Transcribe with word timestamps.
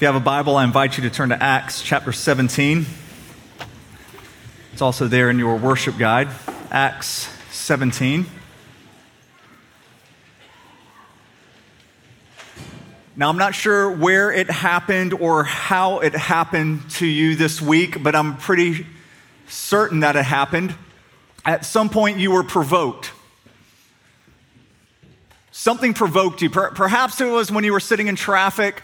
If 0.00 0.04
you 0.04 0.06
have 0.06 0.16
a 0.16 0.20
Bible, 0.24 0.56
I 0.56 0.64
invite 0.64 0.96
you 0.96 1.02
to 1.02 1.10
turn 1.10 1.28
to 1.28 1.42
Acts 1.42 1.82
chapter 1.82 2.10
17. 2.10 2.86
It's 4.72 4.80
also 4.80 5.08
there 5.08 5.28
in 5.28 5.38
your 5.38 5.56
worship 5.56 5.98
guide, 5.98 6.28
Acts 6.70 7.28
17. 7.50 8.24
Now, 13.14 13.28
I'm 13.28 13.36
not 13.36 13.54
sure 13.54 13.94
where 13.94 14.32
it 14.32 14.50
happened 14.50 15.12
or 15.12 15.44
how 15.44 15.98
it 15.98 16.14
happened 16.14 16.90
to 16.92 17.06
you 17.06 17.36
this 17.36 17.60
week, 17.60 18.02
but 18.02 18.14
I'm 18.14 18.38
pretty 18.38 18.86
certain 19.48 20.00
that 20.00 20.16
it 20.16 20.24
happened. 20.24 20.74
At 21.44 21.66
some 21.66 21.90
point, 21.90 22.16
you 22.16 22.30
were 22.30 22.42
provoked. 22.42 23.12
Something 25.50 25.92
provoked 25.92 26.40
you. 26.40 26.48
Perhaps 26.48 27.20
it 27.20 27.26
was 27.26 27.52
when 27.52 27.64
you 27.64 27.74
were 27.74 27.80
sitting 27.80 28.06
in 28.06 28.16
traffic 28.16 28.82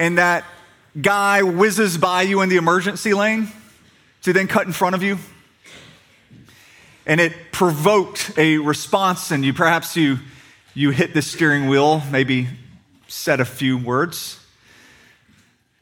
and 0.00 0.16
that 0.16 0.46
guy 1.00 1.42
whizzes 1.42 1.98
by 1.98 2.22
you 2.22 2.40
in 2.40 2.48
the 2.48 2.56
emergency 2.56 3.12
lane 3.12 3.48
to 4.22 4.32
then 4.32 4.48
cut 4.48 4.66
in 4.66 4.72
front 4.72 4.94
of 4.94 5.02
you. 5.02 5.18
And 7.04 7.20
it 7.20 7.52
provoked 7.52 8.32
a 8.38 8.56
response 8.56 9.30
in 9.30 9.42
you. 9.42 9.52
Perhaps 9.52 9.96
you, 9.96 10.18
you 10.72 10.90
hit 10.90 11.12
the 11.12 11.20
steering 11.20 11.68
wheel, 11.68 12.02
maybe 12.10 12.48
said 13.08 13.40
a 13.40 13.44
few 13.44 13.76
words. 13.76 14.38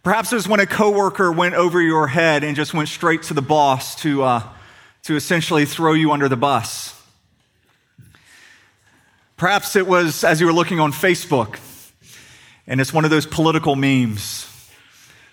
Perhaps 0.02 0.32
it 0.32 0.36
was 0.36 0.48
when 0.48 0.58
a 0.58 0.66
coworker 0.66 1.30
went 1.30 1.54
over 1.54 1.80
your 1.80 2.08
head 2.08 2.42
and 2.42 2.56
just 2.56 2.74
went 2.74 2.88
straight 2.88 3.22
to 3.24 3.34
the 3.34 3.42
boss 3.42 3.94
to, 4.02 4.24
uh, 4.24 4.42
to 5.04 5.14
essentially 5.14 5.64
throw 5.64 5.92
you 5.92 6.10
under 6.10 6.28
the 6.28 6.36
bus. 6.36 6.92
Perhaps 9.36 9.76
it 9.76 9.86
was 9.86 10.24
as 10.24 10.40
you 10.40 10.46
were 10.46 10.52
looking 10.52 10.80
on 10.80 10.90
Facebook 10.90 11.60
and 12.68 12.82
it's 12.82 12.92
one 12.92 13.04
of 13.04 13.10
those 13.10 13.26
political 13.26 13.74
memes 13.74 14.46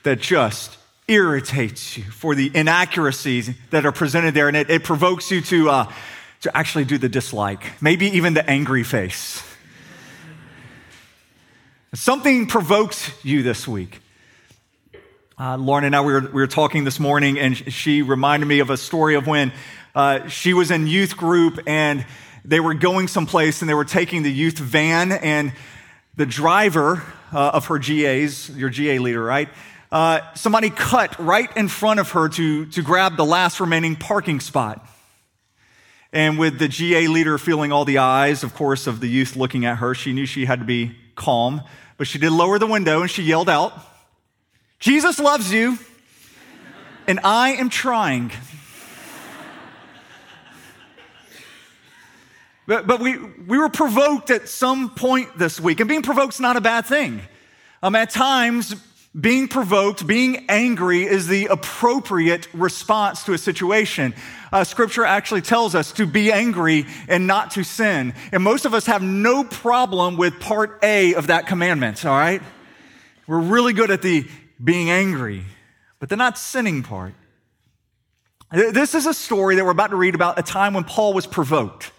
that 0.04 0.22
just 0.22 0.78
irritates 1.08 1.98
you 1.98 2.04
for 2.06 2.34
the 2.34 2.50
inaccuracies 2.56 3.52
that 3.70 3.86
are 3.86 3.92
presented 3.92 4.34
there. 4.34 4.48
And 4.48 4.58
it, 4.58 4.70
it 4.70 4.84
provokes 4.84 5.30
you 5.30 5.42
to, 5.42 5.70
uh, 5.70 5.94
to 6.42 6.58
actually 6.58 6.86
do 6.86 6.98
the 6.98 7.10
dislike, 7.10 7.82
maybe 7.82 8.08
even 8.08 8.34
the 8.34 8.50
angry 8.50 8.84
face. 8.84 9.44
Something 11.94 12.48
provokes 12.48 13.12
you 13.24 13.44
this 13.44 13.68
week. 13.68 14.00
Uh, 15.38 15.58
Lauren 15.58 15.84
and 15.84 15.96
I, 15.96 16.02
we 16.02 16.14
were, 16.14 16.22
we 16.22 16.42
were 16.42 16.48
talking 16.48 16.86
this 16.86 17.00
morning, 17.00 17.38
and 17.38 17.56
she 17.56 18.02
reminded 18.02 18.46
me 18.46 18.60
of 18.60 18.70
a 18.70 18.78
story 18.78 19.16
of 19.16 19.28
when 19.28 19.52
uh, 19.94 20.28
she 20.30 20.54
was 20.54 20.72
in 20.72 20.88
youth 20.88 21.18
group 21.18 21.60
and 21.68 22.06
they 22.46 22.62
were 22.62 22.74
going 22.74 23.10
someplace 23.10 23.62
and 23.62 23.70
they 23.70 23.74
were 23.74 23.86
taking 23.86 24.24
the 24.24 24.32
youth 24.32 24.58
van, 24.58 25.12
and 25.12 25.52
the 26.16 26.26
driver 26.26 27.04
uh, 27.36 27.52
of 27.54 27.66
her 27.66 27.78
GAs, 27.78 28.50
your 28.52 28.70
GA 28.70 28.98
leader, 29.00 29.22
right? 29.22 29.50
Uh, 29.92 30.22
somebody 30.34 30.70
cut 30.70 31.20
right 31.20 31.56
in 31.58 31.68
front 31.68 32.00
of 32.00 32.12
her 32.12 32.30
to, 32.30 32.66
to 32.68 32.82
grab 32.82 33.18
the 33.18 33.26
last 33.26 33.60
remaining 33.60 33.96
parking 33.96 34.40
spot. 34.40 34.88
And 36.14 36.40
with 36.40 36.60
the 36.60 36.70
GA 36.70 37.08
leader 37.08 37.38
feeling 37.38 37.74
all 37.74 37.84
the 37.84 37.98
eyes, 37.98 38.44
of 38.44 38.54
course, 38.54 38.88
of 38.88 39.02
the 39.02 39.08
youth 39.08 39.36
looking 39.36 39.66
at 39.66 39.80
her, 39.80 39.94
she 39.94 40.14
knew 40.14 40.26
she 40.26 40.46
had 40.46 40.60
to 40.60 40.66
be 40.66 40.96
calm. 41.16 41.62
But 41.98 42.08
she 42.08 42.20
did 42.20 42.32
lower 42.32 42.58
the 42.58 42.68
window 42.68 43.02
and 43.02 43.12
she 43.12 43.22
yelled 43.22 43.50
out, 43.50 43.74
Jesus 44.80 45.20
loves 45.20 45.52
you, 45.52 45.78
and 47.08 47.20
I 47.24 47.52
am 47.52 47.70
trying. 47.70 48.32
But, 52.68 52.88
but 52.88 53.00
we, 53.00 53.18
we 53.18 53.58
were 53.58 53.70
provoked 53.70 54.30
at 54.32 54.50
some 54.50 54.90
point 54.90 55.38
this 55.38 55.60
week, 55.60 55.80
and 55.80 55.88
being 55.88 56.02
provoked 56.02 56.34
is 56.36 56.40
not 56.40 56.58
a 56.58 56.62
bad 56.62 56.86
thing. 56.86 57.22
Um, 57.84 57.96
at 57.96 58.10
times, 58.10 58.76
being 59.20 59.48
provoked, 59.48 60.06
being 60.06 60.46
angry 60.50 61.04
is 61.04 61.28
the 61.28 61.46
appropriate 61.46 62.48
response 62.54 63.24
to 63.26 63.34
a 63.34 63.38
situation. 63.38 64.14
Uh, 64.52 64.64
scripture 64.64 65.06
actually 65.06 65.42
tells 65.42 65.76
us 65.76 65.92
to 65.94 66.06
be 66.06 66.32
angry 66.32 66.86
and 67.08 67.28
not 67.28 67.52
to 67.52 67.64
sin. 67.64 68.14
And 68.32 68.44
most 68.44 68.66
of 68.66 68.74
us 68.74 68.88
have 68.88 69.02
no 69.02 69.44
problem 69.44 70.18
with 70.18 70.40
part 70.40 70.80
A 70.84 71.14
of 71.14 71.28
that 71.28 71.48
commandment, 71.48 72.06
all 72.06 72.18
right? 72.18 72.42
We're 73.28 73.40
really 73.40 73.74
good 73.74 73.90
at 73.90 74.02
the 74.02 74.28
being 74.62 74.90
angry, 74.90 75.44
but 76.00 76.10
the 76.10 76.16
not 76.16 76.38
sinning 76.38 76.84
part. 76.84 77.14
This 78.52 78.96
is 78.96 79.06
a 79.06 79.14
story 79.14 79.56
that 79.56 79.66
we're 79.66 79.72
about 79.72 79.92
to 79.92 79.96
read 79.96 80.16
about 80.16 80.38
a 80.40 80.44
time 80.44 80.74
when 80.74 80.84
Paul 80.84 81.14
was 81.14 81.26
provoked. 81.26 81.92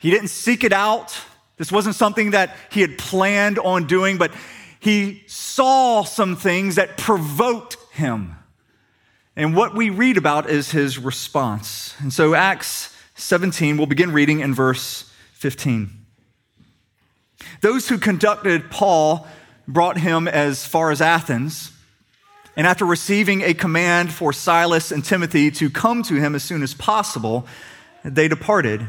He 0.00 0.10
didn't 0.10 0.28
seek 0.28 0.64
it 0.64 0.72
out. 0.72 1.16
This 1.58 1.70
wasn't 1.70 1.94
something 1.94 2.30
that 2.30 2.56
he 2.70 2.80
had 2.80 2.98
planned 2.98 3.58
on 3.58 3.86
doing, 3.86 4.16
but 4.16 4.32
he 4.80 5.22
saw 5.26 6.04
some 6.04 6.36
things 6.36 6.76
that 6.76 6.96
provoked 6.96 7.76
him. 7.92 8.34
And 9.36 9.54
what 9.54 9.76
we 9.76 9.90
read 9.90 10.16
about 10.16 10.48
is 10.48 10.70
his 10.70 10.98
response. 10.98 11.94
And 12.00 12.12
so, 12.12 12.34
Acts 12.34 12.96
17, 13.14 13.76
we'll 13.76 13.86
begin 13.86 14.12
reading 14.12 14.40
in 14.40 14.54
verse 14.54 15.12
15. 15.34 15.90
Those 17.60 17.88
who 17.88 17.98
conducted 17.98 18.70
Paul 18.70 19.26
brought 19.68 19.98
him 19.98 20.26
as 20.26 20.66
far 20.66 20.90
as 20.90 21.02
Athens. 21.02 21.72
And 22.56 22.66
after 22.66 22.86
receiving 22.86 23.42
a 23.42 23.52
command 23.52 24.12
for 24.12 24.32
Silas 24.32 24.90
and 24.90 25.04
Timothy 25.04 25.50
to 25.52 25.68
come 25.68 26.02
to 26.04 26.14
him 26.14 26.34
as 26.34 26.42
soon 26.42 26.62
as 26.62 26.72
possible, 26.72 27.46
they 28.02 28.28
departed. 28.28 28.88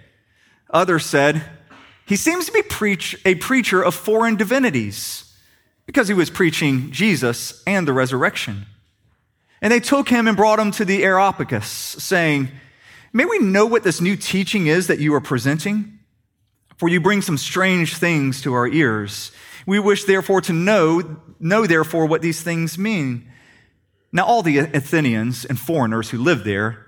Others 0.71 1.05
said, 1.05 1.43
He 2.05 2.15
seems 2.15 2.45
to 2.45 2.51
be 2.51 2.61
preach, 2.61 3.19
a 3.25 3.35
preacher 3.35 3.81
of 3.81 3.93
foreign 3.93 4.35
divinities 4.35 5.33
because 5.85 6.07
he 6.07 6.13
was 6.13 6.29
preaching 6.29 6.91
Jesus 6.91 7.61
and 7.67 7.87
the 7.87 7.93
resurrection. 7.93 8.65
And 9.61 9.71
they 9.71 9.79
took 9.79 10.09
him 10.09 10.27
and 10.27 10.37
brought 10.37 10.59
him 10.59 10.71
to 10.71 10.85
the 10.85 11.03
Areopagus, 11.03 11.67
saying, 11.67 12.49
May 13.13 13.25
we 13.25 13.39
know 13.39 13.65
what 13.65 13.83
this 13.83 14.01
new 14.01 14.15
teaching 14.15 14.67
is 14.67 14.87
that 14.87 14.99
you 14.99 15.13
are 15.13 15.21
presenting? 15.21 15.99
For 16.77 16.89
you 16.89 16.99
bring 16.99 17.21
some 17.21 17.37
strange 17.37 17.97
things 17.97 18.41
to 18.41 18.53
our 18.53 18.67
ears. 18.67 19.31
We 19.67 19.79
wish 19.79 20.05
therefore 20.05 20.41
to 20.41 20.53
know, 20.53 21.17
know 21.39 21.67
therefore 21.67 22.05
what 22.05 22.21
these 22.21 22.41
things 22.41 22.77
mean. 22.77 23.29
Now 24.11 24.25
all 24.25 24.41
the 24.41 24.57
Athenians 24.59 25.45
and 25.45 25.59
foreigners 25.59 26.09
who 26.09 26.17
lived 26.17 26.43
there 26.43 26.87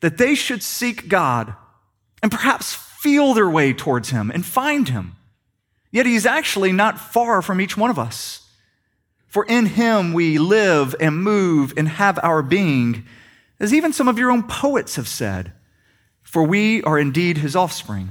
that 0.00 0.18
they 0.18 0.34
should 0.34 0.62
seek 0.62 1.08
God 1.08 1.54
and 2.22 2.30
perhaps 2.30 2.74
feel 2.74 3.34
their 3.34 3.48
way 3.48 3.72
towards 3.72 4.10
Him 4.10 4.30
and 4.30 4.44
find 4.44 4.88
Him. 4.88 5.16
Yet 5.90 6.06
he's 6.06 6.26
actually 6.26 6.72
not 6.72 7.00
far 7.00 7.40
from 7.42 7.60
each 7.60 7.76
one 7.76 7.90
of 7.90 7.98
us. 7.98 8.46
For 9.26 9.44
in 9.44 9.66
him 9.66 10.12
we 10.12 10.38
live 10.38 10.94
and 11.00 11.22
move 11.22 11.74
and 11.76 11.88
have 11.88 12.18
our 12.22 12.42
being, 12.42 13.04
as 13.60 13.74
even 13.74 13.92
some 13.92 14.08
of 14.08 14.18
your 14.18 14.30
own 14.30 14.42
poets 14.42 14.96
have 14.96 15.08
said, 15.08 15.52
for 16.22 16.42
we 16.42 16.82
are 16.82 16.98
indeed 16.98 17.38
his 17.38 17.56
offspring. 17.56 18.10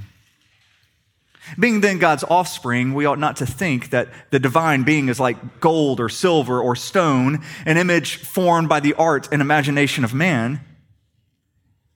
Being 1.58 1.82
then 1.82 1.98
God's 1.98 2.26
offspring, 2.26 2.94
we 2.94 3.06
ought 3.06 3.20
not 3.20 3.38
to 3.38 3.46
think 3.46 3.92
that 3.92 4.10
the 4.32 4.40
divine 4.40 4.84
being 4.84 5.08
is 5.08 5.20
like 5.20 5.60
gold 5.62 6.00
or 6.00 6.10
silver 6.10 6.60
or 6.60 6.76
stone, 6.76 7.44
an 7.66 7.78
image 7.78 8.18
formed 8.18 8.68
by 8.68 8.80
the 8.80 8.94
art 8.96 9.30
and 9.32 9.42
imagination 9.42 10.04
of 10.04 10.14
man. 10.14 10.60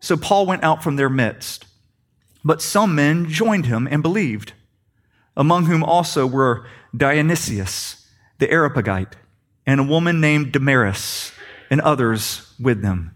So 0.00 0.16
Paul 0.16 0.46
went 0.46 0.64
out 0.64 0.82
from 0.82 0.96
their 0.96 1.10
midst. 1.10 1.66
But 2.44 2.62
some 2.62 2.94
men 2.94 3.28
joined 3.28 3.66
him 3.66 3.86
and 3.90 4.02
believed, 4.02 4.54
among 5.36 5.66
whom 5.66 5.84
also 5.84 6.26
were 6.26 6.66
Dionysius 6.96 8.06
the 8.38 8.50
Areopagite 8.50 9.16
and 9.66 9.78
a 9.78 9.84
woman 9.84 10.20
named 10.20 10.52
Damaris 10.52 11.32
and 11.70 11.80
others 11.82 12.54
with 12.58 12.80
them. 12.80 13.14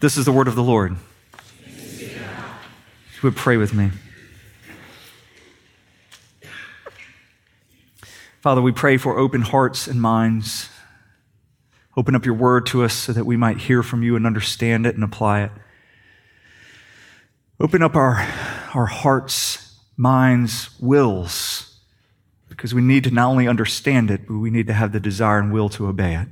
This 0.00 0.16
is 0.16 0.24
the 0.24 0.32
word 0.32 0.48
of 0.48 0.56
the 0.56 0.62
Lord. 0.62 0.96
You 1.68 3.20
would 3.22 3.36
pray 3.36 3.58
with 3.58 3.74
me. 3.74 3.90
Father, 8.40 8.60
we 8.60 8.72
pray 8.72 8.96
for 8.96 9.18
open 9.18 9.42
hearts 9.42 9.86
and 9.86 10.02
minds. 10.02 10.68
Open 11.96 12.16
up 12.16 12.24
your 12.24 12.34
word 12.34 12.66
to 12.66 12.82
us 12.82 12.94
so 12.94 13.12
that 13.12 13.24
we 13.24 13.36
might 13.36 13.58
hear 13.58 13.82
from 13.82 14.02
you 14.02 14.16
and 14.16 14.26
understand 14.26 14.86
it 14.86 14.94
and 14.94 15.04
apply 15.04 15.42
it. 15.42 15.52
Open 17.62 17.80
up 17.80 17.94
our, 17.94 18.16
our 18.74 18.86
hearts, 18.86 19.78
minds, 19.96 20.70
wills, 20.80 21.78
because 22.48 22.74
we 22.74 22.82
need 22.82 23.04
to 23.04 23.12
not 23.12 23.28
only 23.28 23.46
understand 23.46 24.10
it, 24.10 24.26
but 24.26 24.34
we 24.34 24.50
need 24.50 24.66
to 24.66 24.72
have 24.72 24.90
the 24.90 24.98
desire 24.98 25.38
and 25.38 25.52
will 25.52 25.68
to 25.68 25.86
obey 25.86 26.16
it. 26.16 26.26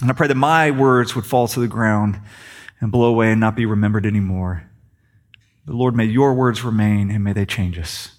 And 0.00 0.08
I 0.08 0.12
pray 0.12 0.28
that 0.28 0.36
my 0.36 0.70
words 0.70 1.16
would 1.16 1.26
fall 1.26 1.48
to 1.48 1.58
the 1.58 1.66
ground 1.66 2.20
and 2.80 2.92
blow 2.92 3.08
away 3.08 3.32
and 3.32 3.40
not 3.40 3.56
be 3.56 3.66
remembered 3.66 4.06
anymore. 4.06 4.70
But 5.66 5.74
Lord, 5.74 5.96
may 5.96 6.04
your 6.04 6.34
words 6.34 6.62
remain 6.62 7.10
and 7.10 7.24
may 7.24 7.32
they 7.32 7.44
change 7.44 7.76
us. 7.76 8.12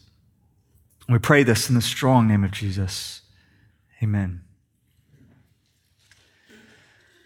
We 1.08 1.20
pray 1.20 1.44
this 1.44 1.70
in 1.70 1.76
the 1.76 1.82
strong 1.82 2.28
name 2.28 2.44
of 2.44 2.52
Jesus. 2.52 3.22
Amen. 4.04 4.45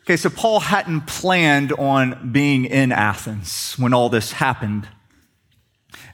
Okay, 0.09 0.17
so 0.17 0.31
Paul 0.31 0.59
hadn't 0.59 1.01
planned 1.01 1.71
on 1.71 2.31
being 2.31 2.65
in 2.65 2.91
Athens 2.91 3.75
when 3.77 3.93
all 3.93 4.09
this 4.09 4.31
happened. 4.31 4.87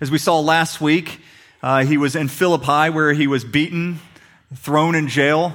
As 0.01 0.12
we 0.12 0.18
saw 0.18 0.42
last 0.42 0.81
week, 0.81 1.21
uh, 1.63 1.86
he 1.86 1.95
was 1.95 2.13
in 2.13 2.27
Philippi 2.27 2.89
where 2.89 3.13
he 3.13 3.25
was 3.25 3.45
beaten, 3.45 4.01
thrown 4.53 4.95
in 4.95 5.07
jail, 5.07 5.53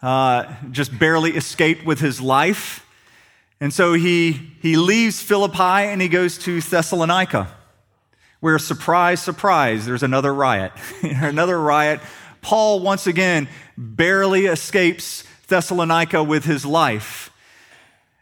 uh, 0.00 0.54
just 0.70 0.96
barely 0.96 1.32
escaped 1.32 1.84
with 1.84 1.98
his 1.98 2.20
life. 2.20 2.86
And 3.60 3.72
so 3.72 3.94
he, 3.94 4.30
he 4.30 4.76
leaves 4.76 5.20
Philippi 5.20 5.58
and 5.58 6.00
he 6.00 6.06
goes 6.06 6.38
to 6.38 6.60
Thessalonica, 6.60 7.48
where, 8.38 8.60
surprise, 8.60 9.20
surprise, 9.20 9.86
there's 9.86 10.04
another 10.04 10.32
riot. 10.32 10.70
another 11.02 11.60
riot. 11.60 12.00
Paul, 12.42 12.78
once 12.78 13.08
again, 13.08 13.48
barely 13.76 14.46
escapes 14.46 15.24
Thessalonica 15.48 16.22
with 16.22 16.44
his 16.44 16.64
life. 16.64 17.30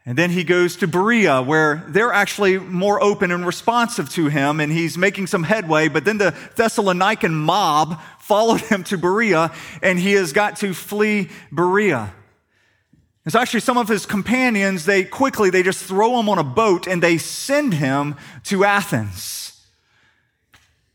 And 0.06 0.16
then 0.16 0.30
he 0.30 0.44
goes 0.44 0.76
to 0.76 0.86
Berea, 0.86 1.42
where 1.42 1.84
they're 1.88 2.12
actually 2.12 2.58
more 2.58 3.02
open 3.02 3.30
and 3.30 3.44
responsive 3.44 4.08
to 4.10 4.28
him, 4.28 4.58
and 4.58 4.72
he's 4.72 4.96
making 4.96 5.26
some 5.26 5.42
headway. 5.42 5.88
But 5.88 6.04
then 6.04 6.18
the 6.18 6.34
Thessalonican 6.56 7.32
mob 7.32 8.00
followed 8.20 8.62
him 8.62 8.82
to 8.84 8.96
Berea, 8.96 9.52
and 9.82 9.98
he 9.98 10.12
has 10.12 10.32
got 10.32 10.56
to 10.58 10.72
flee 10.72 11.28
Berea. 11.52 12.12
It's 13.26 13.34
actually 13.34 13.60
some 13.60 13.76
of 13.76 13.88
his 13.88 14.06
companions, 14.06 14.86
they 14.86 15.04
quickly, 15.04 15.50
they 15.50 15.62
just 15.62 15.84
throw 15.84 16.18
him 16.18 16.28
on 16.28 16.38
a 16.38 16.44
boat 16.44 16.86
and 16.86 17.02
they 17.02 17.18
send 17.18 17.74
him 17.74 18.16
to 18.44 18.64
Athens. 18.64 19.40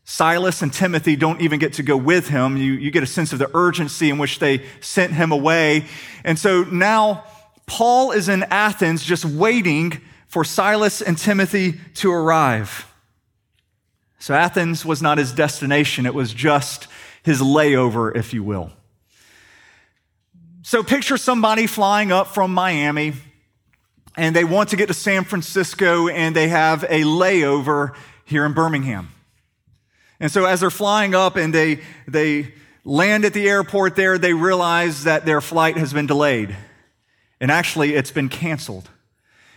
Silas 0.04 0.60
and 0.60 0.72
Timothy 0.72 1.14
don't 1.14 1.40
even 1.40 1.58
get 1.58 1.74
to 1.74 1.82
go 1.82 1.96
with 1.96 2.28
him. 2.28 2.56
You, 2.56 2.72
you 2.72 2.90
get 2.90 3.02
a 3.02 3.06
sense 3.06 3.32
of 3.32 3.38
the 3.38 3.50
urgency 3.54 4.10
in 4.10 4.18
which 4.18 4.38
they 4.38 4.64
sent 4.80 5.12
him 5.12 5.30
away. 5.30 5.86
And 6.24 6.38
so 6.38 6.64
now, 6.64 7.24
Paul 7.66 8.12
is 8.12 8.28
in 8.28 8.44
Athens 8.44 9.04
just 9.04 9.24
waiting 9.24 10.00
for 10.26 10.44
Silas 10.44 11.02
and 11.02 11.18
Timothy 11.18 11.80
to 11.94 12.12
arrive. 12.12 12.92
So 14.18 14.34
Athens 14.34 14.84
was 14.84 15.02
not 15.02 15.18
his 15.18 15.32
destination, 15.32 16.06
it 16.06 16.14
was 16.14 16.32
just 16.32 16.88
his 17.22 17.40
layover, 17.40 18.14
if 18.16 18.32
you 18.32 18.42
will. 18.42 18.70
So 20.62 20.82
picture 20.82 21.16
somebody 21.16 21.66
flying 21.66 22.10
up 22.10 22.28
from 22.28 22.52
Miami 22.52 23.12
and 24.16 24.34
they 24.34 24.44
want 24.44 24.70
to 24.70 24.76
get 24.76 24.88
to 24.88 24.94
San 24.94 25.24
Francisco 25.24 26.08
and 26.08 26.34
they 26.34 26.48
have 26.48 26.82
a 26.84 27.02
layover 27.02 27.94
here 28.24 28.44
in 28.44 28.52
Birmingham. 28.52 29.10
And 30.18 30.32
so 30.32 30.44
as 30.44 30.60
they're 30.60 30.70
flying 30.70 31.14
up 31.14 31.36
and 31.36 31.54
they, 31.54 31.80
they 32.08 32.54
land 32.84 33.24
at 33.24 33.34
the 33.34 33.48
airport 33.48 33.94
there, 33.96 34.18
they 34.18 34.32
realize 34.32 35.04
that 35.04 35.26
their 35.26 35.40
flight 35.40 35.76
has 35.76 35.92
been 35.92 36.06
delayed. 36.06 36.56
And 37.40 37.50
actually, 37.50 37.94
it's 37.94 38.10
been 38.10 38.28
canceled. 38.28 38.88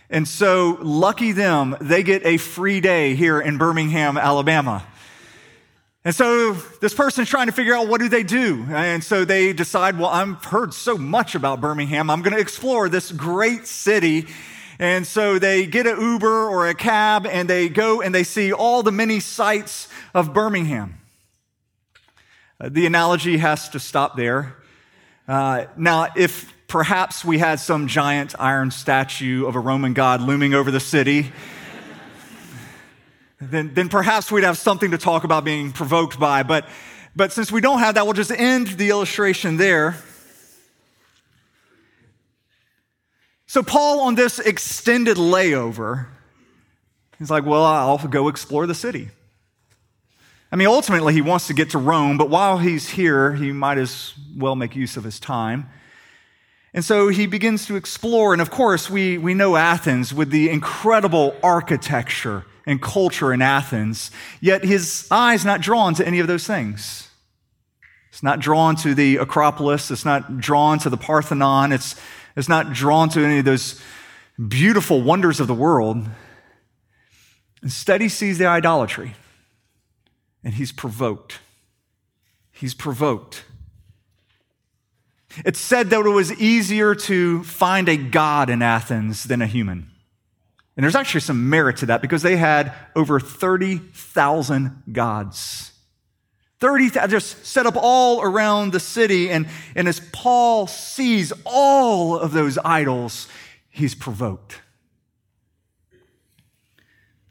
And 0.08 0.26
so, 0.26 0.78
lucky 0.80 1.32
them, 1.32 1.76
they 1.80 2.02
get 2.02 2.26
a 2.26 2.36
free 2.36 2.80
day 2.80 3.14
here 3.14 3.40
in 3.40 3.58
Birmingham, 3.58 4.18
Alabama. 4.18 4.84
And 6.02 6.14
so 6.14 6.52
this 6.52 6.94
person's 6.94 7.28
trying 7.28 7.48
to 7.48 7.52
figure 7.52 7.74
out 7.74 7.86
what 7.86 8.00
do 8.00 8.08
they 8.08 8.22
do. 8.22 8.64
And 8.70 9.04
so 9.04 9.26
they 9.26 9.52
decide, 9.52 9.98
well, 9.98 10.08
I've 10.08 10.42
heard 10.46 10.72
so 10.72 10.96
much 10.96 11.34
about 11.34 11.60
Birmingham. 11.60 12.08
I'm 12.08 12.22
going 12.22 12.32
to 12.32 12.40
explore 12.40 12.88
this 12.88 13.12
great 13.12 13.66
city. 13.66 14.26
And 14.78 15.06
so 15.06 15.38
they 15.38 15.66
get 15.66 15.86
an 15.86 16.00
Uber 16.00 16.48
or 16.48 16.68
a 16.68 16.74
cab 16.74 17.26
and 17.26 17.50
they 17.50 17.68
go 17.68 18.00
and 18.00 18.14
they 18.14 18.24
see 18.24 18.50
all 18.50 18.82
the 18.82 18.90
many 18.90 19.20
sights 19.20 19.88
of 20.14 20.32
Birmingham. 20.32 20.94
Uh, 22.58 22.70
the 22.70 22.86
analogy 22.86 23.36
has 23.36 23.68
to 23.68 23.78
stop 23.78 24.16
there. 24.16 24.56
Uh, 25.28 25.66
now, 25.76 26.08
if 26.16 26.50
perhaps 26.70 27.24
we 27.24 27.36
had 27.38 27.60
some 27.60 27.88
giant 27.88 28.34
iron 28.38 28.70
statue 28.70 29.44
of 29.44 29.56
a 29.56 29.60
Roman 29.60 29.92
god 29.92 30.22
looming 30.22 30.54
over 30.54 30.70
the 30.70 30.80
city, 30.80 31.32
then, 33.40 33.74
then 33.74 33.88
perhaps 33.88 34.30
we'd 34.30 34.44
have 34.44 34.56
something 34.56 34.92
to 34.92 34.98
talk 34.98 35.24
about 35.24 35.44
being 35.44 35.72
provoked 35.72 36.18
by. 36.18 36.44
But, 36.44 36.66
but 37.16 37.32
since 37.32 37.50
we 37.50 37.60
don't 37.60 37.80
have 37.80 37.96
that, 37.96 38.04
we'll 38.04 38.14
just 38.14 38.30
end 38.30 38.68
the 38.68 38.90
illustration 38.90 39.56
there. 39.56 39.96
So, 43.46 43.64
Paul, 43.64 44.00
on 44.02 44.14
this 44.14 44.38
extended 44.38 45.16
layover, 45.16 46.06
he's 47.18 47.30
like, 47.30 47.44
Well, 47.44 47.64
I'll 47.64 47.98
go 47.98 48.28
explore 48.28 48.68
the 48.68 48.76
city. 48.76 49.08
I 50.52 50.56
mean, 50.56 50.68
ultimately, 50.68 51.14
he 51.14 51.20
wants 51.20 51.48
to 51.48 51.54
get 51.54 51.70
to 51.70 51.78
Rome, 51.78 52.16
but 52.16 52.30
while 52.30 52.58
he's 52.58 52.88
here, 52.88 53.32
he 53.32 53.50
might 53.50 53.78
as 53.78 54.14
well 54.36 54.54
make 54.54 54.76
use 54.76 54.96
of 54.96 55.02
his 55.02 55.18
time. 55.18 55.68
And 56.72 56.84
so 56.84 57.08
he 57.08 57.26
begins 57.26 57.66
to 57.66 57.76
explore. 57.76 58.32
And 58.32 58.40
of 58.40 58.50
course, 58.50 58.88
we, 58.88 59.18
we 59.18 59.34
know 59.34 59.56
Athens 59.56 60.14
with 60.14 60.30
the 60.30 60.50
incredible 60.50 61.36
architecture 61.42 62.44
and 62.66 62.80
culture 62.80 63.32
in 63.32 63.42
Athens, 63.42 64.10
yet 64.40 64.64
his 64.64 65.08
eye's 65.10 65.44
not 65.44 65.60
drawn 65.60 65.94
to 65.94 66.06
any 66.06 66.20
of 66.20 66.26
those 66.26 66.46
things. 66.46 67.08
It's 68.10 68.22
not 68.22 68.40
drawn 68.40 68.76
to 68.76 68.94
the 68.94 69.16
Acropolis. 69.16 69.90
It's 69.90 70.04
not 70.04 70.38
drawn 70.38 70.78
to 70.80 70.90
the 70.90 70.96
Parthenon. 70.96 71.72
It's, 71.72 71.96
it's 72.36 72.48
not 72.48 72.72
drawn 72.72 73.08
to 73.10 73.24
any 73.24 73.38
of 73.38 73.44
those 73.44 73.80
beautiful 74.48 75.02
wonders 75.02 75.40
of 75.40 75.46
the 75.46 75.54
world. 75.54 76.08
Instead, 77.62 78.00
he 78.00 78.08
sees 78.08 78.38
the 78.38 78.46
idolatry 78.46 79.14
and 80.42 80.54
he's 80.54 80.72
provoked. 80.72 81.38
He's 82.52 82.74
provoked. 82.74 83.44
It's 85.44 85.60
said 85.60 85.90
that 85.90 86.00
it 86.00 86.08
was 86.08 86.32
easier 86.40 86.94
to 86.94 87.44
find 87.44 87.88
a 87.88 87.96
God 87.96 88.50
in 88.50 88.62
Athens 88.62 89.24
than 89.24 89.40
a 89.40 89.46
human. 89.46 89.90
And 90.76 90.84
there's 90.84 90.96
actually 90.96 91.20
some 91.20 91.50
merit 91.50 91.78
to 91.78 91.86
that 91.86 92.02
because 92.02 92.22
they 92.22 92.36
had 92.36 92.72
over 92.96 93.20
30,000 93.20 94.82
gods. 94.92 95.72
30, 96.60 96.90
just 97.08 97.46
set 97.46 97.66
up 97.66 97.74
all 97.76 98.22
around 98.22 98.72
the 98.72 98.80
city. 98.80 99.30
And, 99.30 99.46
and 99.74 99.88
as 99.88 100.00
Paul 100.12 100.66
sees 100.66 101.32
all 101.44 102.18
of 102.18 102.32
those 102.32 102.58
idols, 102.64 103.28
he's 103.70 103.94
provoked. 103.94 104.60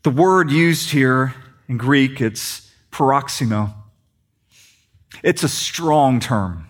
The 0.04 0.10
word 0.10 0.50
used 0.52 0.92
here 0.92 1.36
in 1.68 1.78
Greek, 1.78 2.22
it's 2.22 2.72
paroxysmo. 2.92 3.74
It's 5.22 5.44
a 5.44 5.50
strong 5.50 6.20
term. 6.20 6.69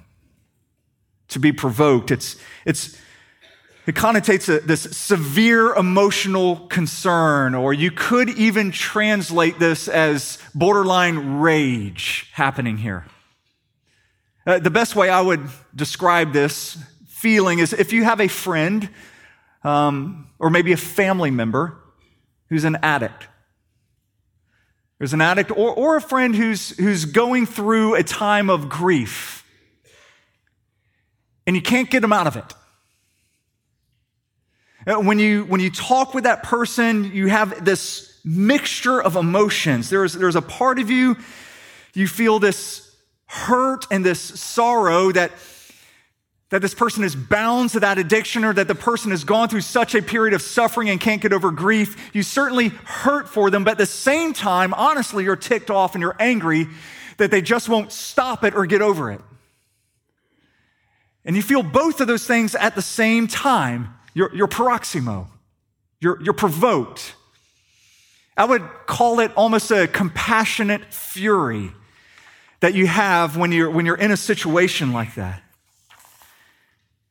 To 1.30 1.40
be 1.40 1.52
provoked, 1.52 2.12
it's, 2.12 2.38
it's, 2.66 2.98
it 3.86 3.96
connotates 3.96 4.50
a, 4.50 4.66
this 4.66 4.82
severe 4.82 5.74
emotional 5.74 6.68
concern, 6.68 7.54
or 7.56 7.74
you 7.74 7.92
could 7.92 8.30
even 8.30 8.72
translate 8.72 9.60
this 9.60 9.88
as 9.88 10.40
borderline 10.56 11.40
rage 11.40 12.30
happening 12.34 12.78
here. 12.78 13.06
Uh, 14.46 14.58
the 14.58 14.72
best 14.72 14.96
way 14.96 15.10
I 15.10 15.22
would 15.22 15.48
describe 15.76 16.34
this 16.34 16.78
feeling 17.08 17.60
is 17.60 17.74
if 17.74 17.94
you 17.94 18.04
have 18.04 18.20
a 18.20 18.28
friend 18.28 18.90
um, 19.64 20.30
or 20.40 20.50
maybe 20.50 20.72
a 20.72 20.78
family 20.78 21.32
member 21.32 21.78
who's 22.50 22.64
an 22.64 22.78
addict. 22.82 23.28
There's 24.98 25.14
an 25.14 25.22
addict 25.22 25.52
or, 25.52 25.74
or 25.74 25.96
a 25.96 26.02
friend 26.02 26.36
who's, 26.36 26.78
who's 26.78 27.06
going 27.06 27.46
through 27.46 27.96
a 27.96 28.04
time 28.04 28.50
of 28.50 28.70
grief 28.70 29.38
and 31.50 31.56
you 31.56 31.63
can't 31.63 31.89
get 31.89 32.01
them 32.01 32.13
out 32.13 32.27
of 32.27 32.36
it. 32.36 32.53
Uh, 34.86 35.01
when 35.01 35.18
you, 35.18 35.46
when 35.46 35.60
you 35.60 35.72
talk 35.72 36.13
with 36.13 36.25
that 36.25 36.44
person, 36.44 37.06
you 37.06 37.25
have 37.25 37.65
this 37.65 38.20
mixture 38.24 39.01
of 39.01 39.15
emotions. 39.15 39.89
There's, 39.89 40.13
there's 40.13 40.36
a 40.36 40.44
part 40.44 40.77
of 40.77 40.91
you, 40.91 41.18
you 41.96 42.06
feel 42.06 42.38
this 42.38 42.96
hurt 43.25 43.88
and 43.89 44.06
this 44.06 44.20
sorrow 44.20 45.12
that 45.12 45.32
that 46.50 46.62
this 46.62 46.75
person 46.75 47.03
is 47.03 47.15
bound 47.15 47.72
to 47.72 47.79
that 47.79 47.98
addiction 47.98 48.44
or 48.44 48.53
that 48.53 48.68
the 48.68 48.75
person 48.75 49.10
has 49.10 49.24
gone 49.24 49.50
through 49.50 49.62
such 49.62 49.96
a 49.96 50.03
period 50.03 50.36
of 50.36 50.44
suffering 50.44 50.91
and 50.91 51.01
can't 51.01 51.22
get 51.22 51.34
over 51.34 51.50
grief, 51.50 52.12
you 52.13 52.22
certainly 52.22 52.70
hurt 52.70 53.27
for 53.27 53.50
them. 53.50 53.63
But 53.63 53.72
at 53.72 53.77
the 53.79 53.86
same 53.88 54.34
time, 54.34 54.75
honestly, 54.75 55.24
you're 55.24 55.36
ticked 55.36 55.72
off 55.72 55.96
and 55.96 56.01
you're 56.03 56.15
angry 56.20 56.68
that 57.18 57.32
they 57.32 57.41
just 57.41 57.70
won't 57.70 57.91
stop 57.91 58.44
it 58.44 58.53
or 58.53 58.68
get 58.68 58.84
over 58.84 59.12
it. 59.12 59.22
And 61.30 61.36
you 61.36 61.44
feel 61.44 61.62
both 61.62 62.02
of 62.02 62.08
those 62.08 62.26
things 62.26 62.56
at 62.56 62.74
the 62.74 62.82
same 62.82 63.28
time. 63.28 63.94
You're, 64.16 64.36
you're 64.36 64.48
paroxysmo, 64.48 65.28
you're, 66.02 66.20
you're 66.24 66.34
provoked. 66.34 67.14
I 68.36 68.46
would 68.46 68.68
call 68.88 69.20
it 69.20 69.32
almost 69.36 69.70
a 69.70 69.88
compassionate 69.88 70.92
fury 70.92 71.72
that 72.62 72.74
you 72.74 72.88
have 72.88 73.38
when 73.38 73.52
you're, 73.52 73.70
when 73.70 73.86
you're 73.86 73.96
in 73.96 74.10
a 74.10 74.18
situation 74.18 74.92
like 74.92 75.14
that. 75.16 75.44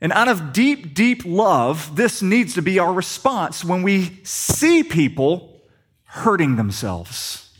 And 0.01 0.13
out 0.13 0.27
of 0.27 0.53
deep, 0.53 0.95
deep 0.95 1.25
love, 1.25 1.95
this 1.95 2.21
needs 2.21 2.55
to 2.55 2.63
be 2.63 2.81
our 2.81 2.93
response 2.93 3.65
when 3.65 3.85
we 3.85 4.19
see 4.25 4.83
people 4.83 5.61
hurting 6.03 6.57
themselves. 6.57 7.57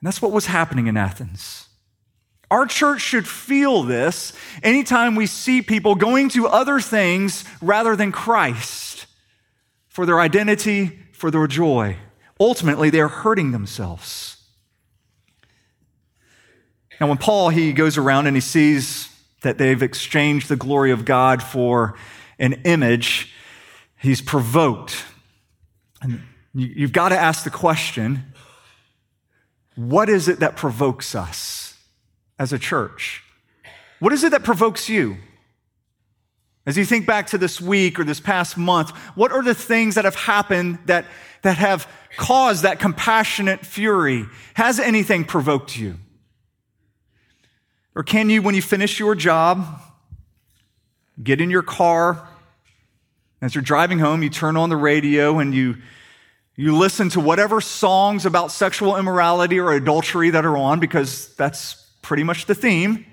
And 0.00 0.06
that's 0.06 0.22
what 0.22 0.32
was 0.32 0.46
happening 0.46 0.86
in 0.86 0.96
Athens. 0.96 1.66
Our 2.50 2.66
church 2.66 3.00
should 3.00 3.28
feel 3.28 3.84
this 3.84 4.32
anytime 4.62 5.14
we 5.14 5.26
see 5.26 5.62
people 5.62 5.94
going 5.94 6.28
to 6.30 6.48
other 6.48 6.80
things 6.80 7.44
rather 7.62 7.94
than 7.94 8.10
Christ 8.10 9.06
for 9.88 10.04
their 10.04 10.20
identity, 10.20 10.98
for 11.12 11.30
their 11.30 11.46
joy. 11.46 11.96
Ultimately, 12.40 12.90
they're 12.90 13.08
hurting 13.08 13.52
themselves. 13.52 14.36
Now, 17.00 17.06
when 17.06 17.18
Paul 17.18 17.50
he 17.50 17.72
goes 17.72 17.96
around 17.96 18.26
and 18.26 18.36
he 18.36 18.40
sees 18.40 19.08
that 19.42 19.56
they've 19.56 19.82
exchanged 19.82 20.48
the 20.48 20.56
glory 20.56 20.90
of 20.90 21.04
God 21.04 21.42
for 21.42 21.96
an 22.38 22.54
image, 22.64 23.32
he's 23.98 24.20
provoked. 24.20 25.04
And 26.02 26.22
you've 26.52 26.92
got 26.92 27.10
to 27.10 27.18
ask 27.18 27.44
the 27.44 27.50
question 27.50 28.24
what 29.76 30.08
is 30.08 30.28
it 30.28 30.40
that 30.40 30.56
provokes 30.56 31.14
us 31.14 31.69
as 32.40 32.54
a 32.54 32.58
church? 32.58 33.22
What 34.00 34.14
is 34.14 34.24
it 34.24 34.30
that 34.30 34.42
provokes 34.42 34.88
you? 34.88 35.18
As 36.66 36.76
you 36.76 36.86
think 36.86 37.06
back 37.06 37.28
to 37.28 37.38
this 37.38 37.60
week 37.60 38.00
or 38.00 38.04
this 38.04 38.18
past 38.18 38.56
month, 38.56 38.90
what 39.14 39.30
are 39.30 39.42
the 39.42 39.54
things 39.54 39.94
that 39.94 40.06
have 40.06 40.14
happened 40.14 40.78
that, 40.86 41.04
that 41.42 41.58
have 41.58 41.86
caused 42.16 42.64
that 42.64 42.80
compassionate 42.80 43.64
fury? 43.64 44.24
Has 44.54 44.80
anything 44.80 45.24
provoked 45.24 45.76
you? 45.76 45.96
Or 47.94 48.02
can 48.02 48.30
you, 48.30 48.40
when 48.40 48.54
you 48.54 48.62
finish 48.62 48.98
your 48.98 49.14
job, 49.14 49.66
get 51.22 51.40
in 51.40 51.50
your 51.50 51.62
car, 51.62 52.26
as 53.42 53.54
you're 53.54 53.62
driving 53.62 53.98
home, 53.98 54.22
you 54.22 54.30
turn 54.30 54.56
on 54.56 54.70
the 54.70 54.76
radio 54.76 55.40
and 55.40 55.54
you, 55.54 55.76
you 56.56 56.76
listen 56.76 57.10
to 57.10 57.20
whatever 57.20 57.60
songs 57.60 58.24
about 58.24 58.50
sexual 58.50 58.96
immorality 58.96 59.58
or 59.58 59.72
adultery 59.72 60.30
that 60.30 60.46
are 60.46 60.56
on, 60.56 60.78
because 60.78 61.34
that's 61.34 61.79
pretty 62.10 62.24
much 62.24 62.46
the 62.46 62.56
theme. 62.56 63.06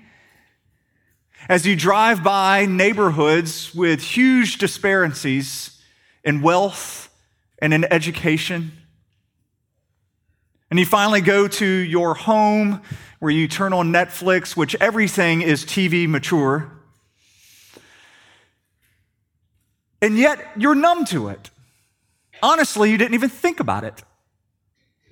As 1.48 1.64
you 1.64 1.76
drive 1.76 2.24
by 2.24 2.66
neighborhoods 2.66 3.72
with 3.72 4.00
huge 4.00 4.58
disparities 4.58 5.80
in 6.24 6.42
wealth 6.42 7.08
and 7.60 7.72
in 7.72 7.84
education, 7.92 8.72
and 10.68 10.80
you 10.80 10.84
finally 10.84 11.20
go 11.20 11.46
to 11.46 11.64
your 11.64 12.14
home 12.14 12.82
where 13.20 13.30
you 13.30 13.46
turn 13.46 13.72
on 13.72 13.92
Netflix, 13.92 14.56
which 14.56 14.74
everything 14.80 15.42
is 15.42 15.64
TV 15.64 16.08
mature. 16.08 16.68
And 20.02 20.18
yet 20.18 20.44
you're 20.56 20.74
numb 20.74 21.04
to 21.04 21.28
it. 21.28 21.50
Honestly, 22.42 22.90
you 22.90 22.98
didn't 22.98 23.14
even 23.14 23.28
think 23.28 23.60
about 23.60 23.84
it. 23.84 24.02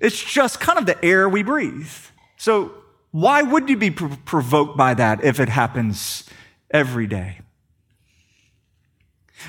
It's 0.00 0.20
just 0.20 0.58
kind 0.58 0.76
of 0.76 0.86
the 0.86 1.04
air 1.04 1.28
we 1.28 1.44
breathe. 1.44 1.92
So, 2.36 2.82
why 3.16 3.40
would 3.40 3.70
you 3.70 3.78
be 3.78 3.90
provoked 3.90 4.76
by 4.76 4.92
that 4.92 5.24
if 5.24 5.40
it 5.40 5.48
happens 5.48 6.24
every 6.70 7.06
day? 7.06 7.38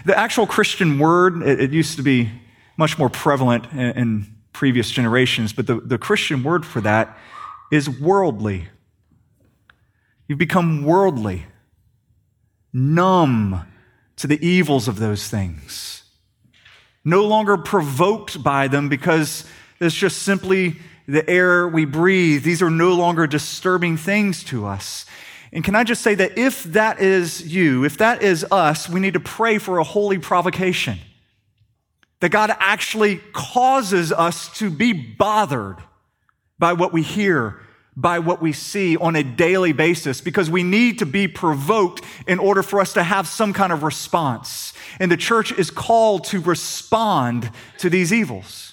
The 0.05 0.17
actual 0.17 0.47
Christian 0.47 0.99
word, 0.99 1.41
it, 1.41 1.59
it 1.59 1.71
used 1.71 1.97
to 1.97 2.01
be 2.01 2.31
much 2.77 2.97
more 2.97 3.09
prevalent 3.09 3.65
in, 3.73 3.79
in 3.79 4.35
previous 4.53 4.89
generations, 4.89 5.51
but 5.51 5.67
the, 5.67 5.81
the 5.81 5.97
Christian 5.97 6.43
word 6.43 6.65
for 6.65 6.79
that 6.79 7.17
is 7.69 7.89
worldly. 7.89 8.69
You've 10.29 10.39
become 10.39 10.85
worldly, 10.85 11.45
numb 12.71 13.67
to 14.15 14.27
the 14.27 14.47
evils 14.47 14.87
of 14.87 14.97
those 14.97 15.27
things, 15.27 16.03
no 17.03 17.25
longer 17.25 17.57
provoked 17.57 18.41
by 18.41 18.69
them 18.69 18.87
because 18.87 19.43
it's 19.81 19.93
just 19.93 20.23
simply 20.23 20.77
the 21.07 21.27
air 21.29 21.67
we 21.67 21.85
breathe. 21.85 22.43
These 22.43 22.61
are 22.61 22.69
no 22.69 22.93
longer 22.93 23.27
disturbing 23.27 23.97
things 23.97 24.43
to 24.45 24.65
us. 24.65 25.05
And 25.53 25.63
can 25.63 25.75
I 25.75 25.83
just 25.83 26.01
say 26.01 26.13
that 26.15 26.37
if 26.37 26.63
that 26.63 26.99
is 26.99 27.47
you, 27.47 27.85
if 27.85 27.97
that 27.99 28.21
is 28.21 28.45
us, 28.51 28.89
we 28.89 28.99
need 28.99 29.13
to 29.13 29.19
pray 29.19 29.57
for 29.57 29.77
a 29.77 29.83
holy 29.83 30.17
provocation. 30.17 30.99
That 32.19 32.29
God 32.29 32.53
actually 32.59 33.17
causes 33.31 34.11
us 34.11 34.49
to 34.57 34.69
be 34.69 34.91
bothered 34.91 35.77
by 36.59 36.73
what 36.73 36.91
we 36.91 37.03
hear, 37.03 37.59
by 37.95 38.19
what 38.19 38.41
we 38.41 38.51
see 38.51 38.97
on 38.97 39.15
a 39.15 39.23
daily 39.23 39.71
basis, 39.71 40.19
because 40.19 40.49
we 40.49 40.63
need 40.63 40.99
to 40.99 41.05
be 41.05 41.27
provoked 41.27 42.03
in 42.27 42.39
order 42.39 42.63
for 42.63 42.81
us 42.81 42.93
to 42.93 43.03
have 43.03 43.27
some 43.27 43.53
kind 43.53 43.71
of 43.71 43.83
response. 43.83 44.73
And 44.99 45.11
the 45.11 45.17
church 45.17 45.51
is 45.53 45.71
called 45.71 46.25
to 46.25 46.41
respond 46.41 47.49
to 47.77 47.89
these 47.89 48.11
evils. 48.11 48.66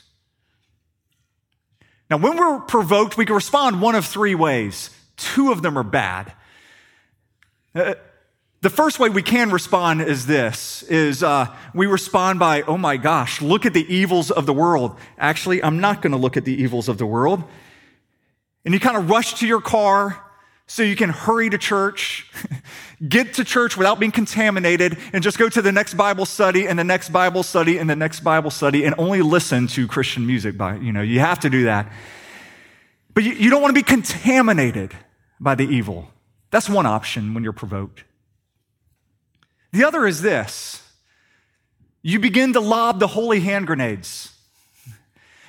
Now, 2.10 2.18
when 2.18 2.36
we're 2.36 2.60
provoked, 2.60 3.16
we 3.16 3.26
can 3.26 3.34
respond 3.34 3.80
one 3.80 3.94
of 3.94 4.04
three 4.04 4.34
ways. 4.34 4.90
Two 5.16 5.52
of 5.52 5.62
them 5.62 5.78
are 5.78 5.84
bad. 5.84 6.32
Uh, 7.74 7.94
the 8.64 8.70
first 8.70 8.98
way 8.98 9.10
we 9.10 9.22
can 9.22 9.50
respond 9.50 10.00
is 10.00 10.24
this 10.24 10.82
is 10.84 11.22
uh, 11.22 11.54
we 11.74 11.86
respond 11.86 12.38
by 12.38 12.62
oh 12.62 12.78
my 12.78 12.96
gosh 12.96 13.42
look 13.42 13.66
at 13.66 13.74
the 13.74 13.94
evils 13.94 14.30
of 14.30 14.46
the 14.46 14.54
world 14.54 14.98
actually 15.18 15.62
i'm 15.62 15.80
not 15.80 16.00
going 16.00 16.12
to 16.12 16.16
look 16.16 16.38
at 16.38 16.46
the 16.46 16.62
evils 16.62 16.88
of 16.88 16.96
the 16.96 17.04
world 17.04 17.44
and 18.64 18.72
you 18.72 18.80
kind 18.80 18.96
of 18.96 19.10
rush 19.10 19.34
to 19.34 19.46
your 19.46 19.60
car 19.60 20.23
so 20.66 20.82
you 20.82 20.96
can 20.96 21.10
hurry 21.10 21.50
to 21.50 21.58
church, 21.58 22.30
get 23.08 23.34
to 23.34 23.44
church 23.44 23.76
without 23.76 23.98
being 23.98 24.12
contaminated, 24.12 24.96
and 25.12 25.22
just 25.22 25.38
go 25.38 25.48
to 25.48 25.60
the 25.60 25.72
next 25.72 25.94
Bible 25.94 26.24
study 26.24 26.66
and 26.66 26.78
the 26.78 26.84
next 26.84 27.10
Bible 27.10 27.42
study 27.42 27.78
and 27.78 27.88
the 27.88 27.96
next 27.96 28.20
Bible 28.20 28.50
study 28.50 28.84
and 28.84 28.94
only 28.96 29.20
listen 29.20 29.66
to 29.68 29.86
Christian 29.86 30.26
music. 30.26 30.56
By, 30.56 30.76
you 30.76 30.92
know, 30.92 31.02
you 31.02 31.20
have 31.20 31.40
to 31.40 31.50
do 31.50 31.64
that. 31.64 31.92
But 33.12 33.24
you, 33.24 33.32
you 33.32 33.50
don't 33.50 33.60
want 33.60 33.74
to 33.74 33.78
be 33.78 33.84
contaminated 33.84 34.92
by 35.38 35.54
the 35.54 35.64
evil. 35.64 36.08
That's 36.50 36.68
one 36.68 36.86
option 36.86 37.34
when 37.34 37.44
you're 37.44 37.52
provoked. 37.52 38.04
The 39.72 39.84
other 39.84 40.06
is 40.06 40.22
this 40.22 40.82
you 42.02 42.18
begin 42.18 42.52
to 42.52 42.60
lob 42.60 43.00
the 43.00 43.06
holy 43.06 43.40
hand 43.40 43.66
grenades. 43.66 44.30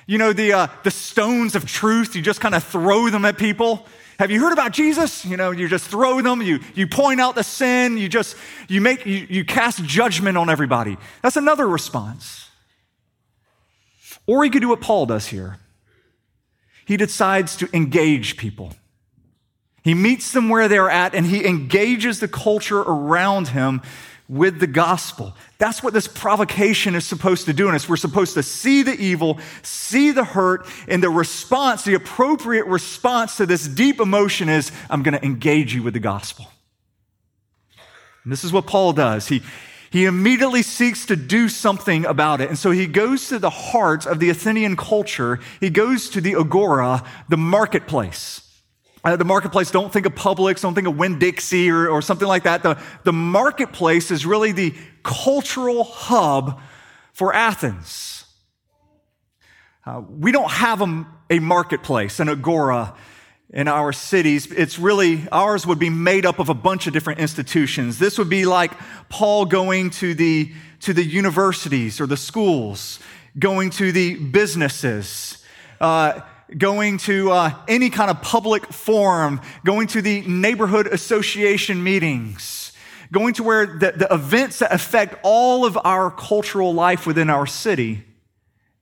You 0.06 0.18
know, 0.18 0.32
the, 0.32 0.52
uh, 0.52 0.66
the 0.84 0.90
stones 0.90 1.56
of 1.56 1.66
truth, 1.66 2.14
you 2.14 2.22
just 2.22 2.40
kind 2.40 2.54
of 2.54 2.62
throw 2.62 3.10
them 3.10 3.24
at 3.24 3.38
people 3.38 3.86
Have 4.18 4.30
you 4.30 4.40
heard 4.40 4.52
about 4.52 4.72
Jesus? 4.72 5.24
You 5.24 5.36
know, 5.36 5.50
you 5.50 5.68
just 5.68 5.88
throw 5.88 6.22
them, 6.22 6.40
you, 6.40 6.60
you 6.74 6.86
point 6.86 7.20
out 7.20 7.34
the 7.34 7.44
sin, 7.44 7.98
you 7.98 8.08
just, 8.08 8.36
you 8.68 8.80
make, 8.80 9.04
you, 9.04 9.26
you 9.28 9.44
cast 9.44 9.84
judgment 9.84 10.38
on 10.38 10.48
everybody. 10.48 10.96
That's 11.22 11.36
another 11.36 11.68
response. 11.68 12.48
Or 14.26 14.42
he 14.42 14.50
could 14.50 14.62
do 14.62 14.68
what 14.68 14.80
Paul 14.80 15.06
does 15.06 15.26
here. 15.28 15.58
He 16.86 16.96
decides 16.96 17.56
to 17.56 17.68
engage 17.76 18.36
people. 18.36 18.72
He 19.84 19.94
meets 19.94 20.32
them 20.32 20.48
where 20.48 20.66
they're 20.66 20.90
at 20.90 21.14
and 21.14 21.26
he 21.26 21.46
engages 21.46 22.20
the 22.20 22.28
culture 22.28 22.80
around 22.80 23.48
him 23.48 23.82
with 24.28 24.58
the 24.58 24.66
gospel. 24.66 25.34
That's 25.58 25.82
what 25.82 25.92
this 25.92 26.08
provocation 26.08 26.94
is 26.94 27.04
supposed 27.04 27.46
to 27.46 27.52
do 27.52 27.68
in 27.68 27.74
us. 27.74 27.88
We're 27.88 27.96
supposed 27.96 28.34
to 28.34 28.42
see 28.42 28.82
the 28.82 28.94
evil, 28.94 29.38
see 29.62 30.10
the 30.10 30.24
hurt, 30.24 30.66
and 30.88 31.02
the 31.02 31.10
response, 31.10 31.84
the 31.84 31.94
appropriate 31.94 32.66
response 32.66 33.36
to 33.36 33.46
this 33.46 33.68
deep 33.68 34.00
emotion 34.00 34.48
is, 34.48 34.72
I'm 34.90 35.02
going 35.02 35.16
to 35.16 35.24
engage 35.24 35.74
you 35.74 35.82
with 35.82 35.94
the 35.94 36.00
gospel. 36.00 36.50
And 38.24 38.32
this 38.32 38.42
is 38.42 38.52
what 38.52 38.66
Paul 38.66 38.92
does. 38.92 39.28
He, 39.28 39.42
he 39.90 40.04
immediately 40.04 40.62
seeks 40.62 41.06
to 41.06 41.16
do 41.16 41.48
something 41.48 42.04
about 42.04 42.40
it. 42.40 42.48
And 42.48 42.58
so 42.58 42.72
he 42.72 42.88
goes 42.88 43.28
to 43.28 43.38
the 43.38 43.50
heart 43.50 44.06
of 44.06 44.18
the 44.18 44.30
Athenian 44.30 44.76
culture. 44.76 45.38
He 45.60 45.70
goes 45.70 46.10
to 46.10 46.20
the 46.20 46.34
agora, 46.34 47.04
the 47.28 47.36
marketplace. 47.36 48.45
Uh, 49.06 49.14
the 49.14 49.24
marketplace, 49.24 49.70
don't 49.70 49.92
think 49.92 50.04
of 50.04 50.16
Publix, 50.16 50.62
don't 50.62 50.74
think 50.74 50.88
of 50.88 50.96
Winn 50.96 51.20
Dixie 51.20 51.70
or, 51.70 51.88
or 51.88 52.02
something 52.02 52.26
like 52.26 52.42
that. 52.42 52.64
The, 52.64 52.76
the 53.04 53.12
marketplace 53.12 54.10
is 54.10 54.26
really 54.26 54.50
the 54.50 54.74
cultural 55.04 55.84
hub 55.84 56.60
for 57.12 57.32
Athens. 57.32 58.24
Uh, 59.84 60.02
we 60.08 60.32
don't 60.32 60.50
have 60.50 60.82
a, 60.82 61.06
a 61.30 61.38
marketplace, 61.38 62.18
an 62.18 62.28
agora 62.28 62.96
in 63.50 63.68
our 63.68 63.92
cities. 63.92 64.50
It's 64.50 64.76
really, 64.76 65.28
ours 65.30 65.68
would 65.68 65.78
be 65.78 65.88
made 65.88 66.26
up 66.26 66.40
of 66.40 66.48
a 66.48 66.54
bunch 66.54 66.88
of 66.88 66.92
different 66.92 67.20
institutions. 67.20 68.00
This 68.00 68.18
would 68.18 68.28
be 68.28 68.44
like 68.44 68.72
Paul 69.08 69.44
going 69.46 69.90
to 69.90 70.14
the, 70.14 70.50
to 70.80 70.92
the 70.92 71.04
universities 71.04 72.00
or 72.00 72.08
the 72.08 72.16
schools, 72.16 72.98
going 73.38 73.70
to 73.70 73.92
the 73.92 74.16
businesses. 74.16 75.44
Uh, 75.80 76.22
going 76.56 76.98
to 76.98 77.30
uh, 77.30 77.54
any 77.66 77.90
kind 77.90 78.10
of 78.10 78.22
public 78.22 78.66
forum, 78.72 79.40
going 79.64 79.86
to 79.88 80.02
the 80.02 80.20
neighborhood 80.22 80.86
association 80.86 81.82
meetings, 81.82 82.72
going 83.12 83.34
to 83.34 83.42
where 83.42 83.66
the, 83.66 83.92
the 83.92 84.12
events 84.12 84.60
that 84.60 84.72
affect 84.72 85.16
all 85.22 85.64
of 85.64 85.78
our 85.84 86.10
cultural 86.10 86.72
life 86.72 87.06
within 87.06 87.30
our 87.30 87.46
city, 87.46 88.04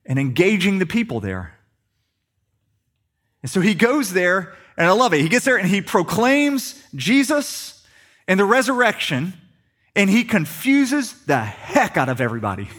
and 0.05 0.19
engaging 0.19 0.79
the 0.79 0.85
people 0.85 1.19
there. 1.19 1.55
And 3.41 3.49
so 3.49 3.61
he 3.61 3.73
goes 3.73 4.13
there, 4.13 4.53
and 4.77 4.87
I 4.87 4.91
love 4.91 5.13
it. 5.13 5.21
He 5.21 5.29
gets 5.29 5.45
there 5.45 5.57
and 5.57 5.67
he 5.67 5.81
proclaims 5.81 6.83
Jesus 6.93 7.83
and 8.27 8.39
the 8.39 8.45
resurrection, 8.45 9.33
and 9.95 10.09
he 10.09 10.23
confuses 10.23 11.13
the 11.25 11.39
heck 11.39 11.97
out 11.97 12.09
of 12.09 12.19
everybody. 12.19 12.69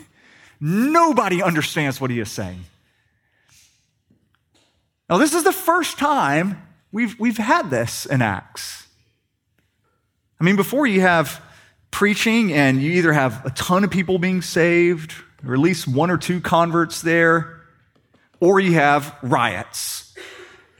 Nobody 0.61 1.43
understands 1.43 2.01
what 2.01 2.11
he 2.11 2.21
is 2.21 2.31
saying. 2.31 2.65
Now, 5.09 5.19
this 5.19 5.35
is 5.35 5.45
the 5.45 5.53
first 5.53 5.99
time 5.99 6.63
we've, 6.91 7.19
we've 7.19 7.37
had 7.37 7.71
this 7.71 8.07
in 8.07 8.23
Acts. 8.23 8.87
I 10.41 10.45
mean, 10.45 10.57
before 10.57 10.87
you 10.87 11.01
have 11.01 11.41
preaching 11.91 12.53
and 12.53 12.83
you 12.83 12.93
either 12.93 13.13
have 13.13 13.45
a 13.47 13.51
ton 13.51 13.85
of 13.85 13.91
people 13.91 14.19
being 14.19 14.43
saved, 14.43 15.15
or 15.47 15.55
at 15.55 15.61
least 15.61 15.89
one 15.89 16.11
or 16.11 16.19
two 16.19 16.41
converts 16.41 17.01
there, 17.01 17.63
or 18.41 18.61
you 18.61 18.75
have 18.75 19.17
riots. 19.23 20.15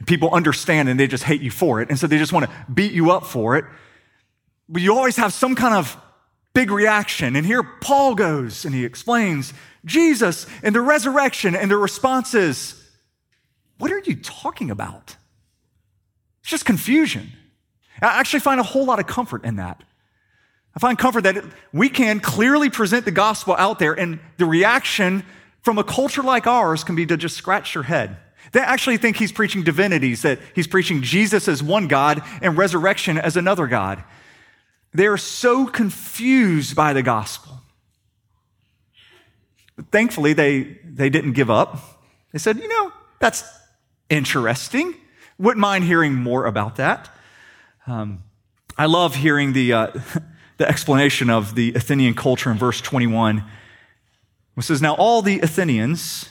People 0.05 0.29
understand 0.31 0.89
and 0.89 0.99
they 0.99 1.07
just 1.07 1.23
hate 1.23 1.41
you 1.41 1.49
for 1.49 1.81
it, 1.81 1.89
and 1.89 1.97
so 1.97 2.05
they 2.05 2.19
just 2.19 2.33
want 2.33 2.45
to 2.45 2.51
beat 2.71 2.91
you 2.91 3.11
up 3.11 3.25
for 3.25 3.55
it. 3.57 3.65
But 4.69 4.81
you 4.81 4.93
always 4.93 5.15
have 5.15 5.33
some 5.33 5.55
kind 5.55 5.73
of 5.73 5.97
big 6.53 6.69
reaction. 6.69 7.35
And 7.35 7.45
here 7.45 7.63
Paul 7.63 8.13
goes 8.13 8.65
and 8.65 8.75
he 8.75 8.85
explains 8.85 9.53
Jesus 9.85 10.45
and 10.61 10.75
the 10.75 10.81
resurrection, 10.81 11.55
and 11.55 11.71
the 11.71 11.77
responses. 11.77 12.83
What 13.77 13.91
are 13.91 13.99
you 13.99 14.15
talking 14.15 14.71
about? 14.71 15.15
It's 16.41 16.49
just 16.49 16.65
confusion. 16.65 17.31
I 18.01 18.19
actually 18.19 18.41
find 18.41 18.59
a 18.59 18.63
whole 18.63 18.85
lot 18.85 18.99
of 18.99 19.07
comfort 19.07 19.43
in 19.43 19.57
that. 19.57 19.83
I 20.75 20.79
find 20.79 20.97
comfort 20.97 21.23
that 21.23 21.43
we 21.73 21.89
can 21.89 22.19
clearly 22.19 22.69
present 22.69 23.05
the 23.05 23.11
gospel 23.11 23.55
out 23.57 23.79
there, 23.79 23.93
and 23.93 24.19
the 24.37 24.45
reaction 24.45 25.23
from 25.61 25.77
a 25.77 25.83
culture 25.83 26.21
like 26.21 26.45
ours 26.45 26.83
can 26.83 26.95
be 26.95 27.05
to 27.07 27.17
just 27.17 27.35
scratch 27.35 27.73
your 27.73 27.83
head. 27.83 28.17
They 28.51 28.59
actually 28.59 28.97
think 28.97 29.17
he's 29.17 29.31
preaching 29.31 29.63
divinities, 29.63 30.21
that 30.21 30.39
he's 30.55 30.67
preaching 30.67 31.01
Jesus 31.01 31.47
as 31.47 31.61
one 31.63 31.87
God 31.87 32.21
and 32.41 32.57
resurrection 32.57 33.17
as 33.17 33.35
another 33.35 33.67
God. 33.67 34.03
They 34.93 35.07
are 35.07 35.17
so 35.17 35.65
confused 35.65 36.75
by 36.75 36.93
the 36.93 37.03
gospel. 37.03 37.59
But 39.75 39.91
thankfully, 39.91 40.33
they, 40.33 40.79
they 40.85 41.09
didn't 41.09 41.33
give 41.33 41.49
up. 41.49 41.77
They 42.31 42.39
said, 42.39 42.57
you 42.57 42.67
know, 42.67 42.91
that's 43.19 43.43
interesting. 44.09 44.95
Wouldn't 45.37 45.61
mind 45.61 45.83
hearing 45.83 46.15
more 46.15 46.45
about 46.45 46.77
that. 46.77 47.09
Um, 47.85 48.23
I 48.77 48.85
love 48.85 49.15
hearing 49.15 49.53
the, 49.53 49.73
uh, 49.73 49.91
the 50.57 50.67
explanation 50.67 51.29
of 51.29 51.55
the 51.55 51.73
Athenian 51.73 52.13
culture 52.13 52.51
in 52.51 52.57
verse 52.57 52.81
21. 52.81 53.43
It 54.57 54.61
says, 54.63 54.81
Now 54.81 54.95
all 54.95 55.21
the 55.21 55.39
Athenians 55.39 56.29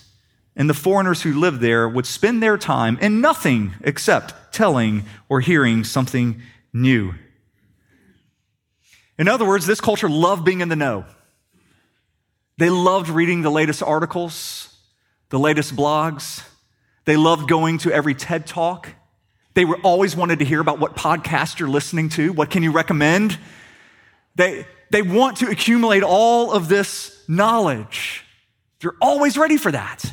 and 0.56 0.68
the 0.68 0.74
foreigners 0.74 1.22
who 1.22 1.38
lived 1.38 1.60
there 1.60 1.88
would 1.88 2.06
spend 2.06 2.42
their 2.42 2.56
time 2.56 2.98
in 3.00 3.20
nothing 3.20 3.74
except 3.82 4.52
telling 4.52 5.04
or 5.28 5.40
hearing 5.40 5.84
something 5.84 6.40
new. 6.72 7.14
In 9.18 9.28
other 9.28 9.46
words, 9.46 9.66
this 9.66 9.80
culture 9.80 10.08
loved 10.08 10.44
being 10.44 10.60
in 10.60 10.68
the 10.68 10.76
know. 10.76 11.04
They 12.58 12.70
loved 12.70 13.08
reading 13.08 13.42
the 13.42 13.50
latest 13.50 13.82
articles, 13.82 14.74
the 15.28 15.38
latest 15.38 15.76
blogs. 15.76 16.42
They 17.06 17.16
loved 17.16 17.48
going 17.48 17.78
to 17.78 17.92
every 17.92 18.14
TED 18.14 18.46
talk. 18.46 18.88
They 19.54 19.64
were 19.64 19.78
always 19.82 20.14
wanted 20.14 20.40
to 20.40 20.44
hear 20.44 20.60
about 20.60 20.78
what 20.80 20.94
podcast 20.94 21.58
you're 21.58 21.68
listening 21.68 22.10
to. 22.10 22.32
What 22.32 22.50
can 22.50 22.62
you 22.62 22.72
recommend? 22.72 23.38
They, 24.34 24.66
they 24.90 25.00
want 25.02 25.38
to 25.38 25.48
accumulate 25.48 26.02
all 26.02 26.52
of 26.52 26.68
this 26.68 27.18
knowledge. 27.26 28.24
They're 28.80 28.96
always 29.00 29.38
ready 29.38 29.56
for 29.56 29.72
that. 29.72 30.12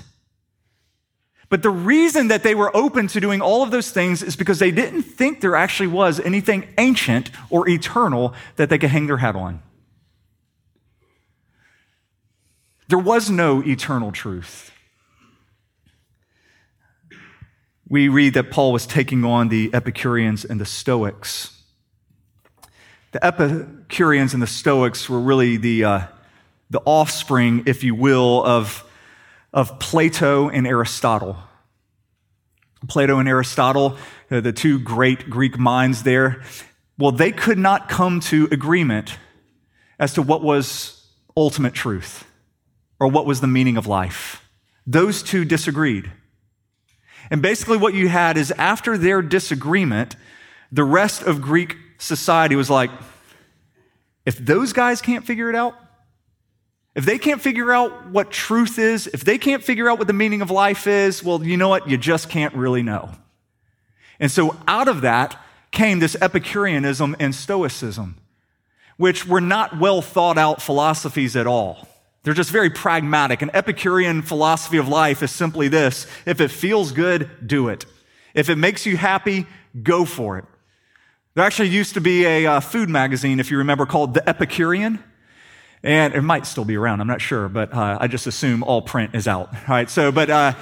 But 1.50 1.62
the 1.62 1.70
reason 1.70 2.30
that 2.30 2.42
they 2.42 2.56
were 2.56 2.76
open 2.76 3.08
to 3.10 3.20
doing 3.20 3.42
all 3.42 3.64
of 3.64 3.70
those 3.70 3.92
things 3.92 4.24
is 4.24 4.36
because 4.36 4.60
they 4.60 4.72
didn't 4.72 5.04
think 5.04 5.42
there 5.42 5.56
actually 5.56 5.88
was 5.88 6.20
anything 6.20 6.68
ancient 6.78 7.30
or 7.50 7.68
eternal 7.68 8.34
that 8.56 8.70
they 8.70 8.78
could 8.78 8.90
hang 8.90 9.08
their 9.08 9.18
hat 9.18 9.36
on. 9.36 9.62
There 12.88 13.00
was 13.00 13.30
no 13.30 13.62
eternal 13.62 14.12
truth. 14.12 14.73
We 17.94 18.08
read 18.08 18.34
that 18.34 18.50
Paul 18.50 18.72
was 18.72 18.88
taking 18.88 19.24
on 19.24 19.50
the 19.50 19.70
Epicureans 19.72 20.44
and 20.44 20.60
the 20.60 20.66
Stoics. 20.66 21.62
The 23.12 23.24
Epicureans 23.24 24.34
and 24.34 24.42
the 24.42 24.48
Stoics 24.48 25.08
were 25.08 25.20
really 25.20 25.58
the, 25.58 25.84
uh, 25.84 26.02
the 26.72 26.82
offspring, 26.86 27.62
if 27.68 27.84
you 27.84 27.94
will, 27.94 28.44
of, 28.44 28.84
of 29.54 29.78
Plato 29.78 30.50
and 30.50 30.66
Aristotle. 30.66 31.38
Plato 32.88 33.20
and 33.20 33.30
Aristotle, 33.30 33.96
uh, 34.32 34.42
the 34.42 34.52
two 34.52 34.80
great 34.80 35.30
Greek 35.30 35.60
minds 35.60 36.02
there, 36.02 36.42
well, 36.98 37.12
they 37.12 37.32
could 37.32 37.60
not 37.60 37.90
come 37.90 38.22
to 38.22 38.48
agreement 38.52 39.20
as 40.00 40.16
to 40.16 40.24
what 40.24 40.42
was 40.42 41.06
ultimate 41.38 41.76
truth 41.76 42.26
or 43.00 43.08
what 43.08 43.28
was 43.28 43.40
the 43.40 43.46
meaning 43.46 43.78
of 43.78 43.86
life. 43.86 44.44
Those 44.88 45.22
two 45.22 45.46
disagreed. 45.46 46.12
And 47.34 47.42
basically, 47.42 47.78
what 47.78 47.96
you 47.96 48.10
had 48.10 48.38
is 48.38 48.52
after 48.52 48.96
their 48.96 49.24
disagreement, 49.24 50.16
the 50.72 50.84
rest 50.84 51.24
of 51.24 51.42
Greek 51.42 51.76
society 51.98 52.56
was 52.56 52.70
like, 52.70 52.92
if 54.24 54.38
those 54.38 54.72
guys 54.72 55.02
can't 55.02 55.26
figure 55.26 55.50
it 55.50 55.56
out, 55.56 55.76
if 56.94 57.06
they 57.06 57.18
can't 57.18 57.42
figure 57.42 57.74
out 57.74 58.12
what 58.12 58.30
truth 58.30 58.78
is, 58.78 59.08
if 59.08 59.24
they 59.24 59.40
can't 59.40 59.64
figure 59.64 59.90
out 59.90 59.98
what 59.98 60.06
the 60.06 60.14
meaning 60.14 60.44
of 60.44 60.52
life 60.52 60.86
is, 60.86 61.24
well, 61.24 61.44
you 61.44 61.58
know 61.58 61.70
what? 61.70 61.90
You 61.90 61.98
just 61.98 62.30
can't 62.30 62.54
really 62.54 62.84
know. 62.84 63.10
And 64.20 64.30
so 64.30 64.56
out 64.68 64.88
of 64.88 65.02
that 65.02 65.36
came 65.72 65.98
this 65.98 66.16
Epicureanism 66.22 67.16
and 67.20 67.34
Stoicism, 67.34 68.16
which 68.98 69.26
were 69.26 69.42
not 69.42 69.80
well 69.80 70.04
thought 70.04 70.38
out 70.38 70.62
philosophies 70.62 71.36
at 71.36 71.48
all. 71.48 71.88
They're 72.24 72.34
just 72.34 72.52
very 72.52 72.70
pragmatic. 72.70 73.42
An 73.42 73.52
Epicurean 73.54 74.22
philosophy 74.22 74.78
of 74.78 74.88
life 74.88 75.22
is 75.22 75.32
simply 75.32 75.68
this 75.68 76.08
if 76.26 76.40
it 76.40 76.52
feels 76.52 76.92
good, 76.92 77.30
do 77.46 77.68
it. 77.70 77.86
If 78.34 78.50
it 78.50 78.56
makes 78.56 78.86
you 78.86 78.98
happy, 78.98 79.46
go 79.82 80.06
for 80.06 80.38
it. 80.38 80.46
There 81.36 81.44
actually 81.44 81.70
used 81.70 81.96
to 81.96 82.02
be 82.02 82.26
a 82.26 82.46
uh, 82.46 82.60
food 82.60 82.90
magazine, 82.90 83.40
if 83.40 83.52
you 83.52 83.58
remember, 83.58 83.86
called 83.86 84.14
The 84.14 84.28
Epicurean. 84.28 85.04
And 85.84 86.16
it 86.16 86.22
might 86.22 86.46
still 86.46 86.64
be 86.64 86.78
around, 86.78 87.02
I'm 87.02 87.08
not 87.08 87.22
sure, 87.22 87.50
but 87.50 87.74
uh, 87.74 87.98
I 88.00 88.08
just 88.08 88.26
assume 88.26 88.64
all 88.64 88.82
print 88.82 89.16
is 89.16 89.28
out. 89.28 89.54
All 89.54 89.62
right, 89.68 89.90
so, 89.90 90.12
but 90.12 90.30
uh, 90.30 90.54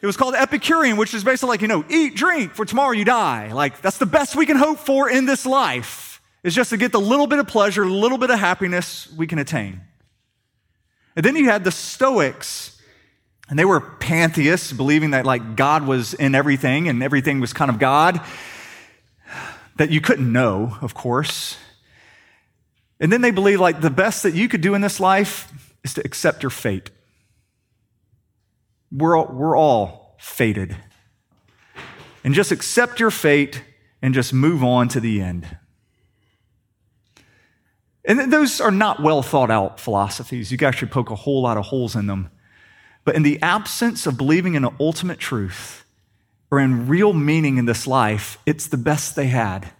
It 0.00 0.06
was 0.06 0.16
called 0.16 0.36
Epicurean, 0.36 0.96
which 0.96 1.12
is 1.12 1.24
basically 1.24 1.48
like, 1.48 1.62
you 1.62 1.66
know, 1.66 1.84
eat, 1.88 2.14
drink, 2.14 2.54
for 2.54 2.64
tomorrow 2.64 2.92
you 2.92 3.04
die. 3.04 3.52
Like, 3.52 3.80
that's 3.80 3.98
the 3.98 4.06
best 4.06 4.36
we 4.36 4.46
can 4.46 4.56
hope 4.56 4.78
for 4.78 5.10
in 5.10 5.26
this 5.26 5.44
life, 5.44 6.22
is 6.44 6.54
just 6.54 6.70
to 6.70 6.76
get 6.76 6.92
the 6.92 7.00
little 7.00 7.26
bit 7.26 7.40
of 7.40 7.48
pleasure, 7.48 7.84
little 7.84 8.18
bit 8.18 8.30
of 8.30 8.38
happiness 8.38 9.12
we 9.16 9.26
can 9.26 9.40
attain. 9.40 9.80
And 11.18 11.24
then 11.24 11.34
you 11.34 11.46
had 11.46 11.64
the 11.64 11.72
Stoics, 11.72 12.80
and 13.50 13.58
they 13.58 13.64
were 13.64 13.80
pantheists, 13.80 14.72
believing 14.72 15.10
that 15.10 15.26
like 15.26 15.56
God 15.56 15.84
was 15.84 16.14
in 16.14 16.36
everything 16.36 16.88
and 16.88 17.02
everything 17.02 17.40
was 17.40 17.52
kind 17.52 17.72
of 17.72 17.80
God, 17.80 18.20
that 19.78 19.90
you 19.90 20.00
couldn't 20.00 20.32
know, 20.32 20.78
of 20.80 20.94
course. 20.94 21.56
And 23.00 23.12
then 23.12 23.20
they 23.20 23.32
believed 23.32 23.60
like 23.60 23.80
the 23.80 23.90
best 23.90 24.22
that 24.22 24.34
you 24.34 24.48
could 24.48 24.60
do 24.60 24.74
in 24.74 24.80
this 24.80 25.00
life 25.00 25.74
is 25.82 25.92
to 25.94 26.02
accept 26.04 26.44
your 26.44 26.50
fate. 26.50 26.90
We're 28.92 29.18
all, 29.18 29.26
we're 29.26 29.58
all 29.58 30.14
fated. 30.20 30.76
And 32.22 32.32
just 32.32 32.52
accept 32.52 33.00
your 33.00 33.10
fate 33.10 33.64
and 34.00 34.14
just 34.14 34.32
move 34.32 34.62
on 34.62 34.86
to 34.90 35.00
the 35.00 35.20
end. 35.20 35.48
And 38.08 38.32
those 38.32 38.58
are 38.60 38.70
not 38.70 39.02
well 39.02 39.22
thought 39.22 39.50
out 39.50 39.78
philosophies. 39.78 40.50
You 40.50 40.56
can 40.56 40.66
actually 40.66 40.88
poke 40.88 41.10
a 41.10 41.14
whole 41.14 41.42
lot 41.42 41.58
of 41.58 41.66
holes 41.66 41.94
in 41.94 42.06
them. 42.06 42.30
But 43.04 43.14
in 43.16 43.22
the 43.22 43.40
absence 43.42 44.06
of 44.06 44.16
believing 44.16 44.54
in 44.54 44.64
an 44.64 44.74
ultimate 44.80 45.18
truth 45.18 45.84
or 46.50 46.58
in 46.58 46.88
real 46.88 47.12
meaning 47.12 47.58
in 47.58 47.66
this 47.66 47.86
life, 47.86 48.38
it's 48.46 48.66
the 48.66 48.78
best 48.78 49.14
they 49.14 49.26
had. 49.26 49.70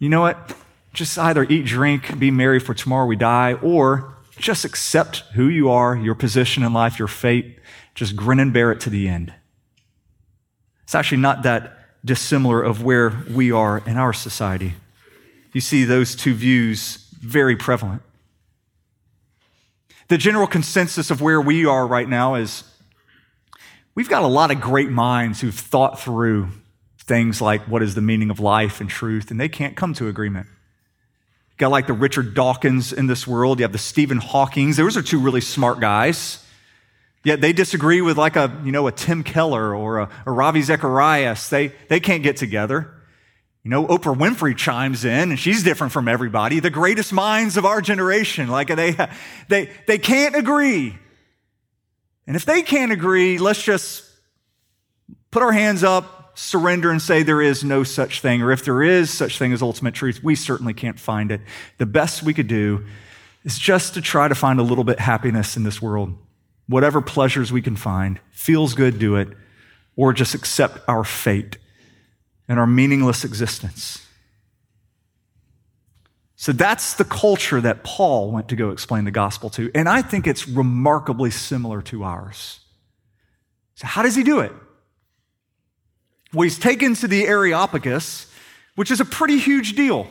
You 0.00 0.08
know 0.08 0.22
what? 0.22 0.56
Just 0.92 1.16
either 1.16 1.44
eat, 1.44 1.66
drink, 1.66 2.18
be 2.18 2.32
merry, 2.32 2.58
for 2.58 2.74
tomorrow 2.74 3.06
we 3.06 3.14
die, 3.14 3.52
or 3.54 4.16
just 4.36 4.64
accept 4.64 5.18
who 5.34 5.46
you 5.46 5.70
are, 5.70 5.96
your 5.96 6.16
position 6.16 6.64
in 6.64 6.72
life, 6.72 6.98
your 6.98 7.08
fate. 7.08 7.60
Just 7.94 8.16
grin 8.16 8.40
and 8.40 8.52
bear 8.52 8.72
it 8.72 8.80
to 8.80 8.90
the 8.90 9.08
end. 9.08 9.32
It's 10.82 10.96
actually 10.96 11.18
not 11.18 11.44
that 11.44 11.78
dissimilar 12.04 12.62
of 12.62 12.82
where 12.82 13.24
we 13.30 13.52
are 13.52 13.78
in 13.86 13.96
our 13.96 14.12
society. 14.12 14.74
You 15.52 15.60
see 15.60 15.84
those 15.84 16.14
two 16.14 16.34
views 16.34 17.08
very 17.20 17.56
prevalent. 17.56 18.02
The 20.08 20.18
general 20.18 20.46
consensus 20.46 21.10
of 21.10 21.20
where 21.20 21.40
we 21.40 21.66
are 21.66 21.86
right 21.86 22.08
now 22.08 22.36
is 22.36 22.64
we've 23.94 24.08
got 24.08 24.22
a 24.22 24.28
lot 24.28 24.50
of 24.50 24.60
great 24.60 24.90
minds 24.90 25.40
who've 25.40 25.54
thought 25.54 26.00
through 26.00 26.48
things 26.98 27.40
like 27.40 27.62
what 27.62 27.82
is 27.82 27.94
the 27.94 28.00
meaning 28.00 28.30
of 28.30 28.40
life 28.40 28.80
and 28.80 28.88
truth, 28.88 29.30
and 29.30 29.40
they 29.40 29.48
can't 29.48 29.76
come 29.76 29.94
to 29.94 30.08
agreement. 30.08 30.46
You 30.46 31.56
got 31.58 31.70
like 31.70 31.86
the 31.86 31.92
Richard 31.92 32.34
Dawkins 32.34 32.92
in 32.92 33.06
this 33.06 33.26
world. 33.26 33.58
You 33.58 33.64
have 33.64 33.72
the 33.72 33.78
Stephen 33.78 34.18
Hawkings. 34.18 34.76
Those 34.76 34.96
are 34.96 35.02
two 35.02 35.18
really 35.18 35.40
smart 35.40 35.80
guys. 35.80 36.44
Yet 37.24 37.40
they 37.40 37.52
disagree 37.52 38.00
with 38.00 38.16
like 38.16 38.36
a, 38.36 38.60
you 38.64 38.72
know, 38.72 38.86
a 38.86 38.92
Tim 38.92 39.24
Keller 39.24 39.74
or 39.74 39.98
a, 39.98 40.08
a 40.24 40.30
Ravi 40.30 40.62
Zacharias. 40.62 41.48
They, 41.48 41.72
they 41.88 42.00
can't 42.00 42.22
get 42.22 42.36
together. 42.36 42.94
You 43.64 43.70
know, 43.70 43.86
Oprah 43.86 44.16
Winfrey 44.16 44.56
chimes 44.56 45.04
in 45.04 45.30
and 45.30 45.38
she's 45.38 45.62
different 45.62 45.92
from 45.92 46.08
everybody. 46.08 46.60
The 46.60 46.70
greatest 46.70 47.12
minds 47.12 47.56
of 47.56 47.66
our 47.66 47.80
generation. 47.80 48.48
Like 48.48 48.68
they, 48.68 48.96
they, 49.48 49.70
they 49.86 49.98
can't 49.98 50.36
agree. 50.36 50.96
And 52.26 52.36
if 52.36 52.44
they 52.44 52.62
can't 52.62 52.92
agree, 52.92 53.38
let's 53.38 53.62
just 53.62 54.04
put 55.30 55.42
our 55.42 55.52
hands 55.52 55.82
up, 55.82 56.38
surrender 56.38 56.90
and 56.90 57.02
say 57.02 57.22
there 57.22 57.42
is 57.42 57.64
no 57.64 57.82
such 57.82 58.20
thing. 58.20 58.42
Or 58.42 58.52
if 58.52 58.64
there 58.64 58.82
is 58.82 59.12
such 59.12 59.38
thing 59.38 59.52
as 59.52 59.60
ultimate 59.60 59.94
truth, 59.94 60.22
we 60.22 60.34
certainly 60.34 60.72
can't 60.72 61.00
find 61.00 61.32
it. 61.32 61.40
The 61.78 61.86
best 61.86 62.22
we 62.22 62.32
could 62.32 62.48
do 62.48 62.86
is 63.44 63.58
just 63.58 63.94
to 63.94 64.00
try 64.00 64.28
to 64.28 64.34
find 64.34 64.60
a 64.60 64.62
little 64.62 64.84
bit 64.84 65.00
happiness 65.00 65.56
in 65.56 65.64
this 65.64 65.82
world. 65.82 66.16
Whatever 66.68 67.00
pleasures 67.00 67.50
we 67.50 67.62
can 67.62 67.76
find, 67.76 68.20
feels 68.30 68.74
good, 68.74 68.98
do 68.98 69.16
it, 69.16 69.28
or 69.96 70.12
just 70.12 70.34
accept 70.34 70.78
our 70.86 71.02
fate 71.02 71.56
and 72.48 72.58
our 72.58 72.66
meaningless 72.66 73.24
existence. 73.24 74.04
So 76.36 76.52
that's 76.52 76.94
the 76.94 77.04
culture 77.04 77.60
that 77.60 77.82
Paul 77.82 78.30
went 78.30 78.48
to 78.48 78.56
go 78.56 78.70
explain 78.70 79.04
the 79.04 79.10
gospel 79.10 79.50
to. 79.50 79.70
And 79.74 79.88
I 79.88 80.02
think 80.02 80.26
it's 80.26 80.48
remarkably 80.48 81.30
similar 81.30 81.82
to 81.82 82.04
ours. 82.04 82.60
So, 83.74 83.86
how 83.86 84.02
does 84.02 84.14
he 84.14 84.22
do 84.22 84.40
it? 84.40 84.52
Well, 86.32 86.44
he's 86.44 86.58
taken 86.58 86.94
to 86.94 87.08
the 87.08 87.26
Areopagus, 87.26 88.32
which 88.76 88.90
is 88.90 89.00
a 89.00 89.04
pretty 89.04 89.38
huge 89.38 89.74
deal. 89.74 90.06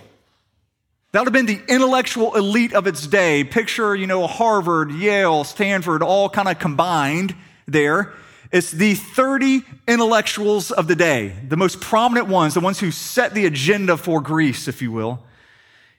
That 1.12 1.22
would 1.22 1.28
have 1.28 1.34
been 1.34 1.46
the 1.46 1.62
intellectual 1.74 2.36
elite 2.36 2.74
of 2.74 2.88
its 2.88 3.08
day. 3.08 3.44
Picture, 3.44 3.96
you 3.96 4.08
know, 4.08 4.28
Harvard, 4.28 4.92
Yale, 4.92 5.44
Stanford, 5.44 6.04
all 6.04 6.30
kind 6.30 6.50
of 6.50 6.60
combined 6.60 7.36
there. 7.68 8.14
It's 8.52 8.72
the 8.72 8.96
30 8.96 9.64
intellectuals 9.88 10.72
of 10.72 10.88
the 10.88 10.96
day, 10.96 11.36
the 11.48 11.58
most 11.58 11.82
prominent 11.82 12.28
ones, 12.28 12.54
the 12.54 12.60
ones 12.60 12.80
who 12.80 12.92
set 12.92 13.34
the 13.34 13.46
agenda 13.46 13.98
for 13.98 14.22
Greece, 14.22 14.68
if 14.68 14.82
you 14.82 14.92
will. 14.92 15.24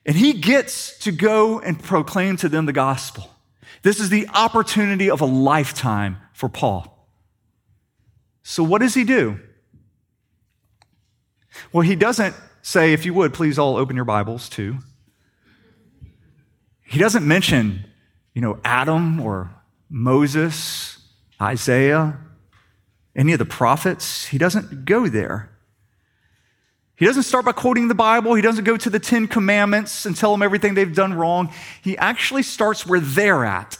And 0.06 0.16
he 0.16 0.32
gets 0.32 0.98
to 1.00 1.12
go 1.12 1.60
and 1.60 1.82
proclaim 1.82 2.36
to 2.38 2.48
them 2.48 2.66
the 2.66 2.72
gospel. 2.72 3.30
This 3.82 4.00
is 4.00 4.08
the 4.08 4.28
opportunity 4.28 5.10
of 5.10 5.20
a 5.20 5.26
lifetime 5.26 6.16
for 6.32 6.48
Paul. 6.48 7.08
So, 8.42 8.62
what 8.62 8.80
does 8.80 8.94
he 8.94 9.04
do? 9.04 9.38
Well, 11.72 11.82
he 11.82 11.96
doesn't 11.96 12.34
say, 12.62 12.92
if 12.92 13.04
you 13.04 13.12
would, 13.14 13.34
please 13.34 13.58
all 13.58 13.76
open 13.76 13.96
your 13.96 14.04
Bibles 14.04 14.48
too. 14.48 14.78
He 16.82 16.98
doesn't 16.98 17.26
mention, 17.26 17.84
you 18.34 18.40
know, 18.40 18.58
Adam 18.64 19.20
or 19.20 19.50
Moses, 19.90 20.98
Isaiah, 21.40 22.18
any 23.18 23.32
of 23.32 23.38
the 23.38 23.44
prophets. 23.44 24.26
He 24.26 24.38
doesn't 24.38 24.86
go 24.86 25.08
there. 25.08 25.50
He 26.96 27.04
doesn't 27.04 27.24
start 27.24 27.44
by 27.44 27.52
quoting 27.52 27.88
the 27.88 27.94
Bible. 27.94 28.34
He 28.34 28.42
doesn't 28.42 28.64
go 28.64 28.76
to 28.76 28.88
the 28.88 28.98
Ten 28.98 29.28
Commandments 29.28 30.06
and 30.06 30.16
tell 30.16 30.32
them 30.32 30.42
everything 30.42 30.74
they've 30.74 30.94
done 30.94 31.14
wrong. 31.14 31.52
He 31.82 31.98
actually 31.98 32.42
starts 32.42 32.86
where 32.86 33.00
they're 33.00 33.44
at. 33.44 33.76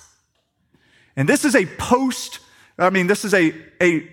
And 1.17 1.29
this 1.29 1.45
is 1.45 1.57
a 1.57 1.67
post, 1.67 2.41
I 2.79 2.91
mean, 2.91 3.07
this 3.07 3.25
is 3.25 3.35
a, 3.35 3.55
a 3.81 4.09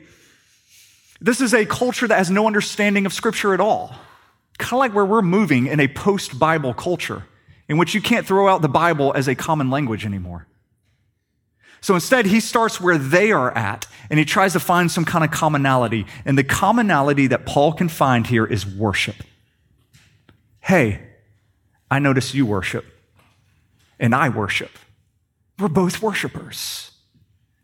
this 1.22 1.40
is 1.40 1.54
a 1.54 1.66
culture 1.66 2.08
that 2.08 2.18
has 2.18 2.30
no 2.30 2.46
understanding 2.46 3.06
of 3.06 3.14
Scripture 3.14 3.54
at 3.54 3.60
all. 3.60 3.96
Kind 4.58 4.74
of 4.74 4.80
like 4.80 4.94
where 4.94 5.06
we're 5.06 5.22
moving 5.22 5.68
in 5.68 5.80
a 5.80 5.88
post 5.88 6.38
Bible 6.38 6.74
culture 6.74 7.24
in 7.68 7.78
which 7.78 7.94
you 7.96 8.02
can't 8.02 8.28
throw 8.28 8.48
out 8.48 8.62
the 8.62 8.70
Bible 8.70 9.14
as 9.16 9.28
a 9.28 9.36
common 9.36 9.70
language 9.70 10.06
anymore. 10.06 10.48
So 11.86 11.94
instead, 11.94 12.26
he 12.26 12.40
starts 12.40 12.82
where 12.82 12.98
they 12.98 13.32
are 13.32 13.56
at 13.56 13.86
and 14.10 14.18
he 14.18 14.26
tries 14.26 14.54
to 14.54 14.60
find 14.60 14.90
some 14.90 15.06
kind 15.06 15.24
of 15.24 15.30
commonality. 15.30 16.08
And 16.26 16.36
the 16.36 16.44
commonality 16.44 17.28
that 17.28 17.46
Paul 17.46 17.74
can 17.74 17.90
find 17.90 18.26
here 18.26 18.44
is 18.44 18.66
worship. 18.66 19.18
Hey, 20.62 21.00
I 21.92 22.00
notice 22.00 22.34
you 22.34 22.44
worship 22.44 22.86
and 24.00 24.16
I 24.16 24.30
worship. 24.30 24.72
We're 25.60 25.68
both 25.68 26.02
worshipers. 26.02 26.90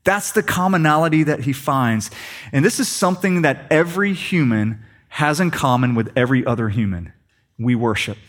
That's 0.04 0.34
the 0.34 0.44
commonality 0.44 1.24
that 1.24 1.40
he 1.40 1.52
finds. 1.52 2.12
And 2.52 2.64
this 2.64 2.80
is 2.80 2.88
something 2.88 3.42
that 3.42 3.66
every 3.72 4.14
human 4.14 4.86
has 5.08 5.40
in 5.40 5.50
common 5.50 5.96
with 5.96 6.12
every 6.16 6.46
other 6.46 6.70
human. 6.70 7.12
We 7.58 7.74
worship. 7.74 8.20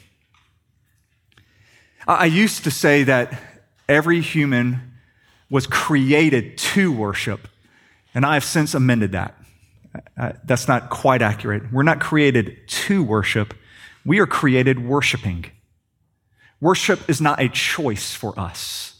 I 2.08 2.24
used 2.24 2.64
to 2.64 2.70
say 2.70 3.02
that 3.02 3.38
every 3.90 4.22
human 4.22 4.91
was 5.52 5.66
created 5.66 6.56
to 6.56 6.90
worship. 6.90 7.46
And 8.14 8.24
I 8.24 8.34
have 8.34 8.44
since 8.44 8.72
amended 8.72 9.12
that. 9.12 9.34
Uh, 10.16 10.32
that's 10.44 10.66
not 10.66 10.88
quite 10.88 11.20
accurate. 11.20 11.70
We're 11.70 11.82
not 11.82 12.00
created 12.00 12.56
to 12.66 13.04
worship, 13.04 13.54
we 14.04 14.18
are 14.18 14.26
created 14.26 14.84
worshiping. 14.84 15.44
Worship 16.60 17.08
is 17.08 17.20
not 17.20 17.40
a 17.40 17.48
choice 17.48 18.14
for 18.14 18.38
us. 18.40 18.94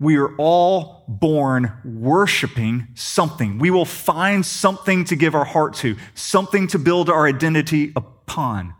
We 0.00 0.16
are 0.16 0.34
all 0.36 1.04
born 1.06 1.72
worshiping 1.84 2.88
something. 2.94 3.58
We 3.58 3.70
will 3.70 3.84
find 3.84 4.44
something 4.44 5.04
to 5.04 5.16
give 5.16 5.34
our 5.34 5.44
heart 5.44 5.74
to, 5.76 5.96
something 6.14 6.66
to 6.68 6.78
build 6.78 7.08
our 7.08 7.26
identity 7.26 7.92
upon. 7.94 8.74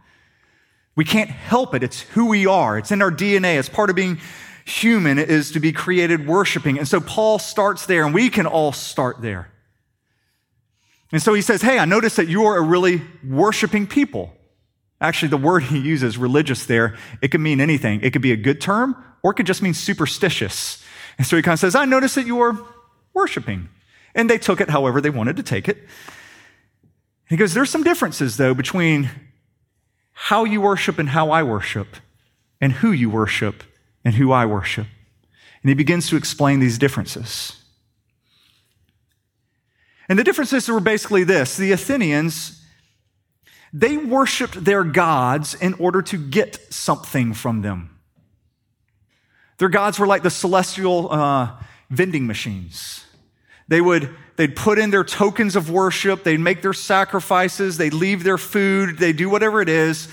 We 0.96 1.04
can't 1.04 1.30
help 1.30 1.74
it. 1.74 1.82
It's 1.82 2.00
who 2.00 2.26
we 2.26 2.46
are. 2.46 2.78
It's 2.78 2.90
in 2.90 3.00
our 3.00 3.12
DNA. 3.12 3.58
It's 3.58 3.68
part 3.68 3.90
of 3.90 3.96
being 3.96 4.18
human 4.64 5.18
is 5.18 5.52
to 5.52 5.60
be 5.60 5.72
created 5.72 6.26
worshiping. 6.26 6.78
And 6.78 6.86
so 6.86 7.00
Paul 7.00 7.38
starts 7.38 7.86
there, 7.86 8.04
and 8.04 8.14
we 8.14 8.30
can 8.30 8.46
all 8.46 8.72
start 8.72 9.20
there. 9.20 9.50
And 11.12 11.20
so 11.20 11.34
he 11.34 11.42
says, 11.42 11.62
Hey, 11.62 11.78
I 11.78 11.84
notice 11.84 12.16
that 12.16 12.28
you 12.28 12.44
are 12.44 12.56
a 12.56 12.62
really 12.62 13.02
worshiping 13.26 13.86
people. 13.86 14.32
Actually, 15.00 15.28
the 15.28 15.38
word 15.38 15.62
he 15.64 15.78
uses, 15.78 16.18
religious, 16.18 16.66
there, 16.66 16.96
it 17.22 17.28
could 17.28 17.40
mean 17.40 17.60
anything. 17.60 18.00
It 18.02 18.12
could 18.12 18.22
be 18.22 18.32
a 18.32 18.36
good 18.36 18.60
term, 18.60 19.02
or 19.22 19.32
it 19.32 19.34
could 19.34 19.46
just 19.46 19.62
mean 19.62 19.74
superstitious. 19.74 20.82
And 21.16 21.26
so 21.26 21.36
he 21.36 21.42
kind 21.42 21.54
of 21.54 21.60
says, 21.60 21.74
I 21.74 21.84
notice 21.86 22.14
that 22.14 22.26
you 22.26 22.40
are 22.40 22.58
worshiping. 23.14 23.68
And 24.14 24.28
they 24.28 24.38
took 24.38 24.60
it 24.60 24.68
however 24.68 25.00
they 25.00 25.10
wanted 25.10 25.36
to 25.36 25.42
take 25.42 25.68
it. 25.68 25.78
He 27.28 27.36
goes, 27.36 27.54
There's 27.54 27.70
some 27.70 27.82
differences, 27.82 28.36
though, 28.36 28.54
between 28.54 29.10
how 30.12 30.44
you 30.44 30.60
worship 30.60 30.98
and 30.98 31.08
how 31.08 31.30
I 31.30 31.42
worship, 31.42 31.96
and 32.60 32.72
who 32.72 32.92
you 32.92 33.08
worship 33.08 33.64
and 34.04 34.14
who 34.14 34.32
I 34.32 34.46
worship. 34.46 34.86
And 35.62 35.68
he 35.68 35.74
begins 35.74 36.08
to 36.08 36.16
explain 36.16 36.60
these 36.60 36.78
differences. 36.78 37.56
And 40.08 40.18
the 40.18 40.24
differences 40.24 40.68
were 40.68 40.80
basically 40.80 41.24
this 41.24 41.56
the 41.56 41.72
Athenians, 41.72 42.64
they 43.72 43.96
worshiped 43.96 44.64
their 44.64 44.82
gods 44.82 45.54
in 45.54 45.74
order 45.74 46.02
to 46.02 46.16
get 46.16 46.72
something 46.72 47.32
from 47.34 47.62
them. 47.62 47.96
Their 49.58 49.68
gods 49.68 49.98
were 49.98 50.06
like 50.06 50.22
the 50.22 50.30
celestial 50.30 51.12
uh, 51.12 51.52
vending 51.90 52.26
machines. 52.26 53.04
They 53.68 53.80
would 53.80 54.10
they'd 54.34 54.56
put 54.56 54.78
in 54.78 54.90
their 54.90 55.04
tokens 55.04 55.54
of 55.54 55.70
worship, 55.70 56.24
they'd 56.24 56.40
make 56.40 56.62
their 56.62 56.72
sacrifices, 56.72 57.76
they'd 57.76 57.94
leave 57.94 58.24
their 58.24 58.38
food, 58.38 58.98
they 58.98 59.12
do 59.12 59.28
whatever 59.28 59.60
it 59.60 59.68
is. 59.68 60.08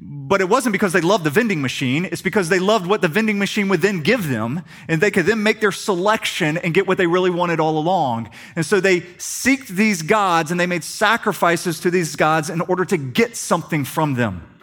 But 0.00 0.40
it 0.40 0.48
wasn't 0.48 0.74
because 0.74 0.92
they 0.92 1.00
loved 1.00 1.24
the 1.24 1.30
vending 1.30 1.60
machine. 1.60 2.04
It's 2.04 2.22
because 2.22 2.48
they 2.48 2.60
loved 2.60 2.86
what 2.86 3.02
the 3.02 3.08
vending 3.08 3.38
machine 3.38 3.68
would 3.68 3.82
then 3.82 4.00
give 4.02 4.28
them, 4.28 4.62
and 4.86 5.00
they 5.00 5.10
could 5.10 5.26
then 5.26 5.42
make 5.42 5.60
their 5.60 5.72
selection 5.72 6.56
and 6.56 6.72
get 6.72 6.86
what 6.86 6.98
they 6.98 7.06
really 7.06 7.30
wanted 7.30 7.58
all 7.58 7.78
along. 7.78 8.30
And 8.54 8.64
so 8.64 8.78
they 8.78 9.00
seeked 9.00 9.68
these 9.68 10.02
gods 10.02 10.52
and 10.52 10.60
they 10.60 10.66
made 10.66 10.84
sacrifices 10.84 11.80
to 11.80 11.90
these 11.90 12.14
gods 12.14 12.48
in 12.48 12.60
order 12.60 12.84
to 12.84 12.96
get 12.96 13.36
something 13.36 13.84
from 13.84 14.14
them. 14.14 14.60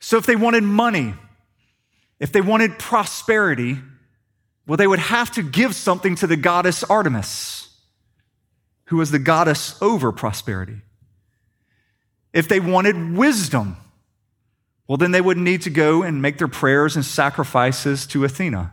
So 0.00 0.16
if 0.16 0.24
they 0.24 0.36
wanted 0.36 0.62
money, 0.62 1.14
if 2.20 2.32
they 2.32 2.40
wanted 2.40 2.78
prosperity, 2.78 3.78
well, 4.66 4.78
they 4.78 4.86
would 4.86 4.98
have 4.98 5.30
to 5.32 5.42
give 5.42 5.74
something 5.74 6.14
to 6.16 6.26
the 6.26 6.36
goddess 6.36 6.84
Artemis, 6.84 7.68
who 8.86 8.96
was 8.96 9.10
the 9.10 9.18
goddess 9.18 9.76
over 9.82 10.10
prosperity. 10.10 10.80
If 12.34 12.48
they 12.48 12.60
wanted 12.60 13.16
wisdom, 13.16 13.76
well, 14.88 14.98
then 14.98 15.12
they 15.12 15.20
would 15.20 15.38
need 15.38 15.62
to 15.62 15.70
go 15.70 16.02
and 16.02 16.20
make 16.20 16.36
their 16.36 16.48
prayers 16.48 16.96
and 16.96 17.04
sacrifices 17.04 18.06
to 18.08 18.24
Athena, 18.24 18.72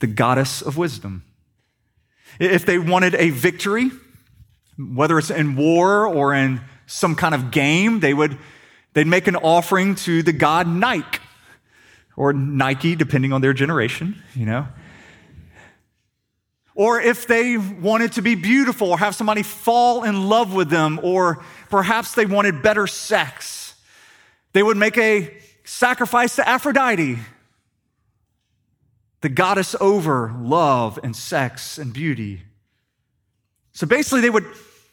the 0.00 0.08
goddess 0.08 0.62
of 0.62 0.76
wisdom. 0.76 1.22
If 2.40 2.66
they 2.66 2.78
wanted 2.78 3.14
a 3.14 3.30
victory, 3.30 3.90
whether 4.76 5.18
it's 5.18 5.30
in 5.30 5.56
war 5.56 6.06
or 6.06 6.34
in 6.34 6.60
some 6.86 7.14
kind 7.14 7.34
of 7.34 7.50
game, 7.50 8.00
they 8.00 8.14
would 8.14 8.38
they'd 8.94 9.06
make 9.06 9.26
an 9.26 9.36
offering 9.36 9.94
to 9.94 10.22
the 10.22 10.32
god 10.32 10.66
Nike 10.66 11.20
or 12.16 12.32
Nike, 12.32 12.96
depending 12.96 13.32
on 13.32 13.42
their 13.42 13.52
generation, 13.52 14.20
you 14.34 14.46
know. 14.46 14.66
Or 16.78 17.00
if 17.00 17.26
they 17.26 17.56
wanted 17.56 18.12
to 18.12 18.22
be 18.22 18.36
beautiful 18.36 18.92
or 18.92 18.98
have 18.98 19.16
somebody 19.16 19.42
fall 19.42 20.04
in 20.04 20.28
love 20.28 20.54
with 20.54 20.70
them, 20.70 21.00
or 21.02 21.42
perhaps 21.70 22.14
they 22.14 22.24
wanted 22.24 22.62
better 22.62 22.86
sex, 22.86 23.74
they 24.52 24.62
would 24.62 24.76
make 24.76 24.96
a 24.96 25.36
sacrifice 25.64 26.36
to 26.36 26.48
Aphrodite, 26.48 27.18
the 29.22 29.28
goddess 29.28 29.74
over 29.80 30.32
love 30.38 31.00
and 31.02 31.16
sex 31.16 31.78
and 31.78 31.92
beauty. 31.92 32.42
So 33.72 33.84
basically, 33.84 34.20
they 34.20 34.30
would 34.30 34.46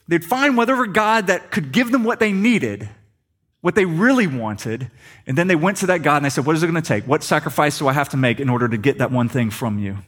they'd 0.08 0.26
find 0.26 0.58
whatever 0.58 0.88
God 0.88 1.28
that 1.28 1.52
could 1.52 1.72
give 1.72 1.92
them 1.92 2.04
what 2.04 2.20
they 2.20 2.32
needed, 2.32 2.90
what 3.62 3.76
they 3.76 3.86
really 3.86 4.26
wanted, 4.26 4.90
and 5.28 5.38
then 5.38 5.48
they 5.48 5.56
went 5.56 5.78
to 5.78 5.86
that 5.86 6.02
God 6.02 6.16
and 6.16 6.26
they 6.26 6.32
said, 6.32 6.48
What 6.48 6.56
is 6.56 6.64
it 6.64 6.68
going 6.68 6.82
to 6.82 6.88
take? 6.88 7.04
What 7.04 7.22
sacrifice 7.22 7.78
do 7.78 7.88
I 7.88 7.94
have 7.94 8.10
to 8.10 8.18
make 8.18 8.40
in 8.40 8.50
order 8.50 8.68
to 8.68 8.78
get 8.78 8.98
that 8.98 9.12
one 9.12 9.30
thing 9.30 9.52
from 9.52 9.78
you? 9.78 10.00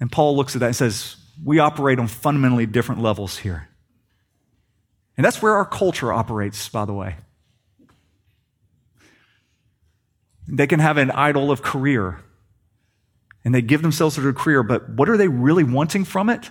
And 0.00 0.10
Paul 0.10 0.36
looks 0.36 0.54
at 0.54 0.60
that 0.60 0.66
and 0.66 0.76
says, 0.76 1.16
We 1.44 1.58
operate 1.58 1.98
on 1.98 2.08
fundamentally 2.08 2.66
different 2.66 3.02
levels 3.02 3.38
here. 3.38 3.68
And 5.16 5.24
that's 5.24 5.42
where 5.42 5.54
our 5.54 5.64
culture 5.64 6.12
operates, 6.12 6.68
by 6.68 6.84
the 6.84 6.94
way. 6.94 7.16
They 10.46 10.66
can 10.66 10.80
have 10.80 10.96
an 10.96 11.10
idol 11.10 11.50
of 11.50 11.60
career 11.62 12.20
and 13.44 13.54
they 13.54 13.62
give 13.62 13.82
themselves 13.82 14.14
to 14.14 14.20
their 14.20 14.32
career, 14.32 14.62
but 14.62 14.88
what 14.90 15.08
are 15.08 15.16
they 15.16 15.28
really 15.28 15.64
wanting 15.64 16.04
from 16.04 16.30
it? 16.30 16.50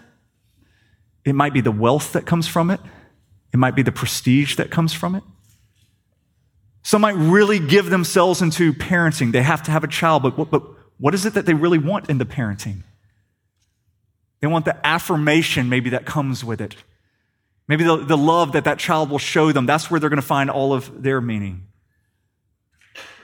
It 1.25 1.33
might 1.33 1.53
be 1.53 1.61
the 1.61 1.71
wealth 1.71 2.13
that 2.13 2.25
comes 2.25 2.47
from 2.47 2.69
it, 2.69 2.79
it 3.53 3.57
might 3.57 3.75
be 3.75 3.81
the 3.81 3.91
prestige 3.91 4.55
that 4.57 4.69
comes 4.69 4.93
from 4.93 5.15
it. 5.15 5.23
Some 6.83 7.01
might 7.01 7.15
really 7.15 7.59
give 7.59 7.89
themselves 7.89 8.41
into 8.41 8.73
parenting. 8.73 9.33
They 9.33 9.43
have 9.43 9.61
to 9.63 9.71
have 9.71 9.83
a 9.83 9.87
child, 9.87 10.23
but 10.23 10.37
what, 10.37 10.49
but 10.49 10.63
what 10.97 11.13
is 11.13 11.25
it 11.25 11.33
that 11.33 11.45
they 11.45 11.53
really 11.53 11.77
want 11.77 12.09
in 12.09 12.17
the 12.17 12.25
parenting? 12.25 12.83
They 14.39 14.47
want 14.47 14.65
the 14.65 14.85
affirmation, 14.85 15.69
maybe, 15.69 15.91
that 15.91 16.05
comes 16.05 16.43
with 16.43 16.61
it. 16.61 16.75
Maybe 17.67 17.83
the, 17.83 17.97
the 17.97 18.17
love 18.17 18.53
that 18.53 18.63
that 18.63 18.79
child 18.79 19.09
will 19.09 19.19
show 19.19 19.51
them. 19.51 19.65
That's 19.65 19.91
where 19.91 19.99
they're 19.99 20.09
going 20.09 20.21
to 20.21 20.27
find 20.27 20.49
all 20.49 20.73
of 20.73 21.03
their 21.03 21.19
meaning. 21.19 21.67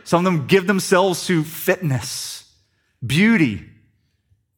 Some 0.04 0.26
of 0.26 0.32
them 0.32 0.48
give 0.48 0.68
themselves 0.68 1.26
to 1.28 1.44
fitness, 1.44 2.52
beauty. 3.06 3.64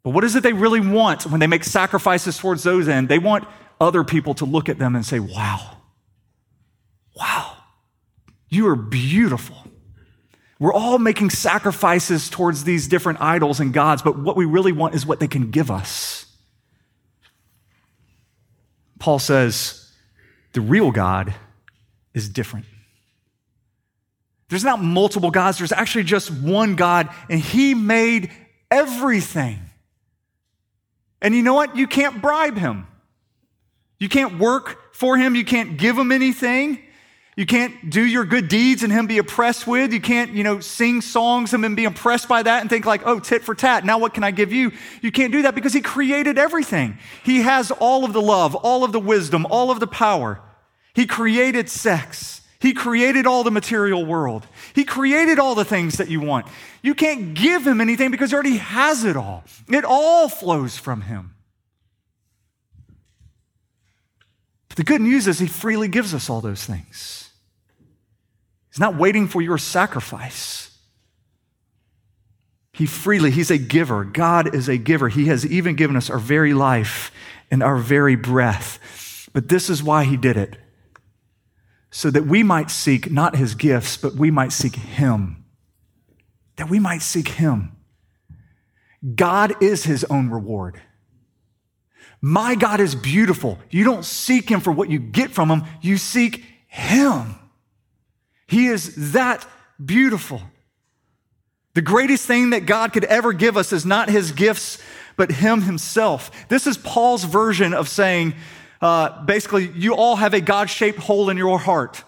But 0.04 0.12
what 0.12 0.24
is 0.24 0.36
it 0.36 0.44
they 0.44 0.54
really 0.54 0.80
want 0.80 1.26
when 1.28 1.40
they 1.40 1.48
make 1.48 1.64
sacrifices 1.64 2.38
towards 2.38 2.64
those 2.64 2.88
ends? 2.88 3.10
They 3.10 3.20
want 3.20 3.48
other 3.80 4.04
people 4.04 4.34
to 4.36 4.46
look 4.46 4.70
at 4.70 4.80
them 4.80 4.96
and 4.96 5.06
say, 5.06 5.20
wow, 5.20 5.78
wow, 7.16 7.58
you 8.50 8.68
are 8.68 8.76
beautiful. 8.76 9.58
We're 10.58 10.74
all 10.74 10.98
making 10.98 11.32
sacrifices 11.32 12.30
towards 12.30 12.64
these 12.64 12.88
different 12.88 13.22
idols 13.22 13.60
and 13.60 13.74
gods, 13.74 14.02
but 14.02 14.18
what 14.18 14.38
we 14.38 14.46
really 14.46 14.72
want 14.72 14.96
is 14.96 15.06
what 15.06 15.20
they 15.20 15.28
can 15.28 15.52
give 15.52 15.70
us. 15.70 16.25
Paul 19.00 19.20
says 19.20 19.92
the 20.54 20.62
real 20.62 20.92
God 20.92 21.34
is 22.14 22.30
different. 22.30 22.66
There's 24.50 24.64
not 24.64 24.82
multiple 24.82 25.32
gods, 25.32 25.58
there's 25.58 25.72
actually 25.72 26.04
just 26.04 26.32
one 26.32 26.76
God, 26.76 27.10
and 27.30 27.40
He 27.40 27.74
made 27.74 28.32
everything. 28.70 29.60
And 31.22 31.34
you 31.34 31.42
know 31.42 31.56
what? 31.56 31.76
You 31.76 31.88
can't 31.88 32.22
bribe 32.22 32.58
Him. 32.58 32.88
You 34.00 34.10
can't 34.10 34.38
work 34.38 34.94
for 34.96 35.18
Him, 35.18 35.36
you 35.36 35.46
can't 35.46 35.78
give 35.78 35.98
Him 35.98 36.12
anything. 36.12 36.80
You 37.36 37.46
can't 37.46 37.90
do 37.90 38.02
your 38.02 38.24
good 38.24 38.48
deeds 38.48 38.84
and 38.84 38.94
him 38.94 39.08
be 39.08 39.18
oppressed 39.18 39.68
with. 39.68 39.92
You 39.92 40.00
can't, 40.00 40.32
you 40.32 40.44
know, 40.44 40.62
sing 40.62 41.02
songs 41.02 41.54
and 41.54 41.62
then 41.62 41.76
be 41.76 41.84
impressed 41.84 42.30
by 42.30 42.42
that 42.42 42.62
and 42.62 42.70
think 42.70 42.86
like, 42.86 43.02
oh, 43.06 43.20
tit 43.20 43.44
for 43.44 43.54
tat. 43.54 43.84
Now 43.84 43.98
what 43.98 44.14
can 44.14 44.24
I 44.24 44.32
give 44.32 44.54
you? 44.54 44.72
You 45.02 45.12
can't 45.12 45.34
do 45.34 45.42
that 45.42 45.54
because 45.54 45.74
he 45.74 45.82
created 45.82 46.38
everything. 46.38 46.98
He 47.24 47.42
has 47.42 47.72
all 47.72 48.06
of 48.06 48.14
the 48.14 48.22
love, 48.22 48.56
all 48.56 48.86
of 48.86 48.94
the 48.94 49.02
wisdom, 49.02 49.46
all 49.50 49.70
of 49.70 49.82
the 49.82 49.88
power. 49.88 50.40
He 50.94 51.06
created 51.06 51.70
sex. 51.70 52.42
He 52.62 52.74
created 52.74 53.28
all 53.28 53.44
the 53.44 53.52
material 53.52 54.06
world. 54.06 54.48
He 54.74 54.86
created 54.86 55.38
all 55.38 55.56
the 55.56 55.66
things 55.66 55.98
that 55.98 56.10
you 56.10 56.22
want. 56.22 56.48
You 56.82 56.96
can't 56.96 57.34
give 57.34 57.68
him 57.68 57.82
anything 57.82 58.12
because 58.12 58.30
he 58.30 58.34
already 58.34 58.58
has 58.58 59.04
it 59.04 59.18
all. 59.18 59.44
It 59.68 59.84
all 59.84 60.30
flows 60.30 60.78
from 60.78 61.02
him. 61.02 61.36
But 64.70 64.78
the 64.78 64.84
good 64.84 65.02
news 65.02 65.28
is 65.28 65.38
he 65.38 65.48
freely 65.48 65.90
gives 65.90 66.14
us 66.14 66.30
all 66.30 66.40
those 66.40 66.64
things. 66.64 67.25
He's 68.76 68.82
not 68.82 68.98
waiting 68.98 69.30
for 69.30 69.42
your 69.42 69.58
sacrifice. 69.58 70.78
He 72.74 72.86
freely, 72.86 73.32
He's 73.32 73.50
a 73.50 73.58
giver. 73.58 74.04
God 74.04 74.54
is 74.54 74.68
a 74.68 74.76
giver. 74.76 75.08
He 75.08 75.28
has 75.28 75.46
even 75.46 75.76
given 75.76 75.96
us 75.96 76.10
our 76.10 76.20
very 76.20 76.54
life 76.54 77.10
and 77.50 77.64
our 77.64 77.78
very 77.78 78.18
breath. 78.18 79.30
But 79.32 79.48
this 79.48 79.70
is 79.70 79.82
why 79.82 80.04
He 80.04 80.18
did 80.18 80.36
it 80.36 80.58
so 81.90 82.12
that 82.12 82.26
we 82.26 82.44
might 82.44 82.70
seek 82.70 83.10
not 83.10 83.38
His 83.38 83.56
gifts, 83.56 83.96
but 83.96 84.16
we 84.16 84.30
might 84.30 84.52
seek 84.52 84.76
Him. 84.76 85.46
That 86.58 86.70
we 86.70 86.78
might 86.78 87.02
seek 87.02 87.30
Him. 87.30 87.78
God 89.16 89.64
is 89.64 89.86
His 89.86 90.04
own 90.10 90.30
reward. 90.30 90.82
My 92.20 92.56
God 92.56 92.82
is 92.82 92.94
beautiful. 92.94 93.58
You 93.70 93.86
don't 93.86 94.04
seek 94.04 94.50
Him 94.50 94.60
for 94.60 94.74
what 94.74 94.90
you 94.90 95.00
get 95.00 95.32
from 95.32 95.50
Him, 95.50 95.64
you 95.82 95.96
seek 95.96 96.44
Him. 96.68 97.36
He 98.48 98.68
is 98.68 99.14
that 99.14 99.48
beautiful. 99.84 100.42
The 101.74 101.82
greatest 101.82 102.26
thing 102.26 102.52
that 102.52 102.66
God 102.66 102.94
could 102.94 103.04
ever 103.06 103.34
give 103.34 103.58
us 103.58 103.74
is 103.74 103.86
not 103.86 104.10
his 104.10 104.32
gifts, 104.32 104.82
but 105.18 105.32
him 105.32 105.62
himself. 105.62 106.32
This 106.48 106.68
is 106.68 106.78
Paul's 106.78 107.24
version 107.24 107.74
of 107.74 107.90
saying, 107.90 108.36
uh, 108.82 109.24
basically, 109.26 109.70
you 109.70 109.96
all 109.96 110.16
have 110.16 110.34
a 110.34 110.42
God 110.42 110.70
shaped 110.70 111.00
hole 111.00 111.30
in 111.30 111.38
your 111.38 111.60
heart, 111.60 112.04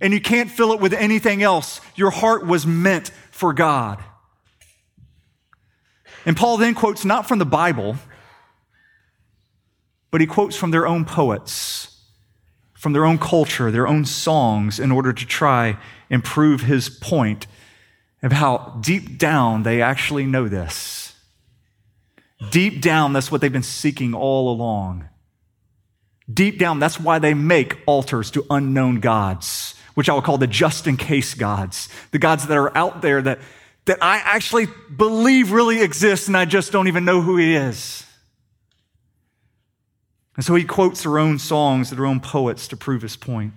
and 0.00 0.12
you 0.12 0.20
can't 0.20 0.50
fill 0.50 0.72
it 0.72 0.80
with 0.80 0.92
anything 0.92 1.42
else. 1.42 1.80
Your 1.94 2.10
heart 2.10 2.46
was 2.46 2.66
meant 2.66 3.10
for 3.30 3.52
God. 3.52 4.02
And 6.24 6.36
Paul 6.36 6.56
then 6.56 6.74
quotes 6.74 7.04
not 7.04 7.28
from 7.28 7.38
the 7.38 7.46
Bible, 7.46 7.96
but 10.10 10.20
he 10.20 10.26
quotes 10.26 10.56
from 10.56 10.70
their 10.70 10.86
own 10.86 11.04
poets 11.04 11.89
from 12.80 12.94
their 12.94 13.04
own 13.04 13.18
culture, 13.18 13.70
their 13.70 13.86
own 13.86 14.06
songs, 14.06 14.80
in 14.80 14.90
order 14.90 15.12
to 15.12 15.26
try 15.26 15.76
and 16.08 16.24
prove 16.24 16.62
his 16.62 16.88
point 16.88 17.46
of 18.22 18.32
how 18.32 18.78
deep 18.80 19.18
down 19.18 19.64
they 19.64 19.82
actually 19.82 20.24
know 20.24 20.48
this. 20.48 21.14
Deep 22.50 22.80
down, 22.80 23.12
that's 23.12 23.30
what 23.30 23.42
they've 23.42 23.52
been 23.52 23.62
seeking 23.62 24.14
all 24.14 24.50
along. 24.50 25.06
Deep 26.32 26.58
down, 26.58 26.78
that's 26.78 26.98
why 26.98 27.18
they 27.18 27.34
make 27.34 27.76
altars 27.84 28.30
to 28.30 28.46
unknown 28.48 29.00
gods, 29.00 29.74
which 29.92 30.08
I 30.08 30.14
will 30.14 30.22
call 30.22 30.38
the 30.38 30.46
just 30.46 30.86
in 30.86 30.96
case 30.96 31.34
gods, 31.34 31.90
the 32.12 32.18
gods 32.18 32.46
that 32.46 32.56
are 32.56 32.74
out 32.74 33.02
there 33.02 33.20
that, 33.20 33.40
that 33.84 33.98
I 34.00 34.22
actually 34.24 34.68
believe 34.96 35.52
really 35.52 35.82
exist 35.82 36.28
and 36.28 36.36
I 36.36 36.46
just 36.46 36.72
don't 36.72 36.88
even 36.88 37.04
know 37.04 37.20
who 37.20 37.36
he 37.36 37.54
is. 37.54 38.06
And 40.40 40.44
so 40.46 40.54
he 40.54 40.64
quotes 40.64 41.02
their 41.02 41.18
own 41.18 41.38
songs, 41.38 41.90
their 41.90 42.06
own 42.06 42.18
poets 42.18 42.66
to 42.68 42.76
prove 42.78 43.02
his 43.02 43.14
point. 43.14 43.52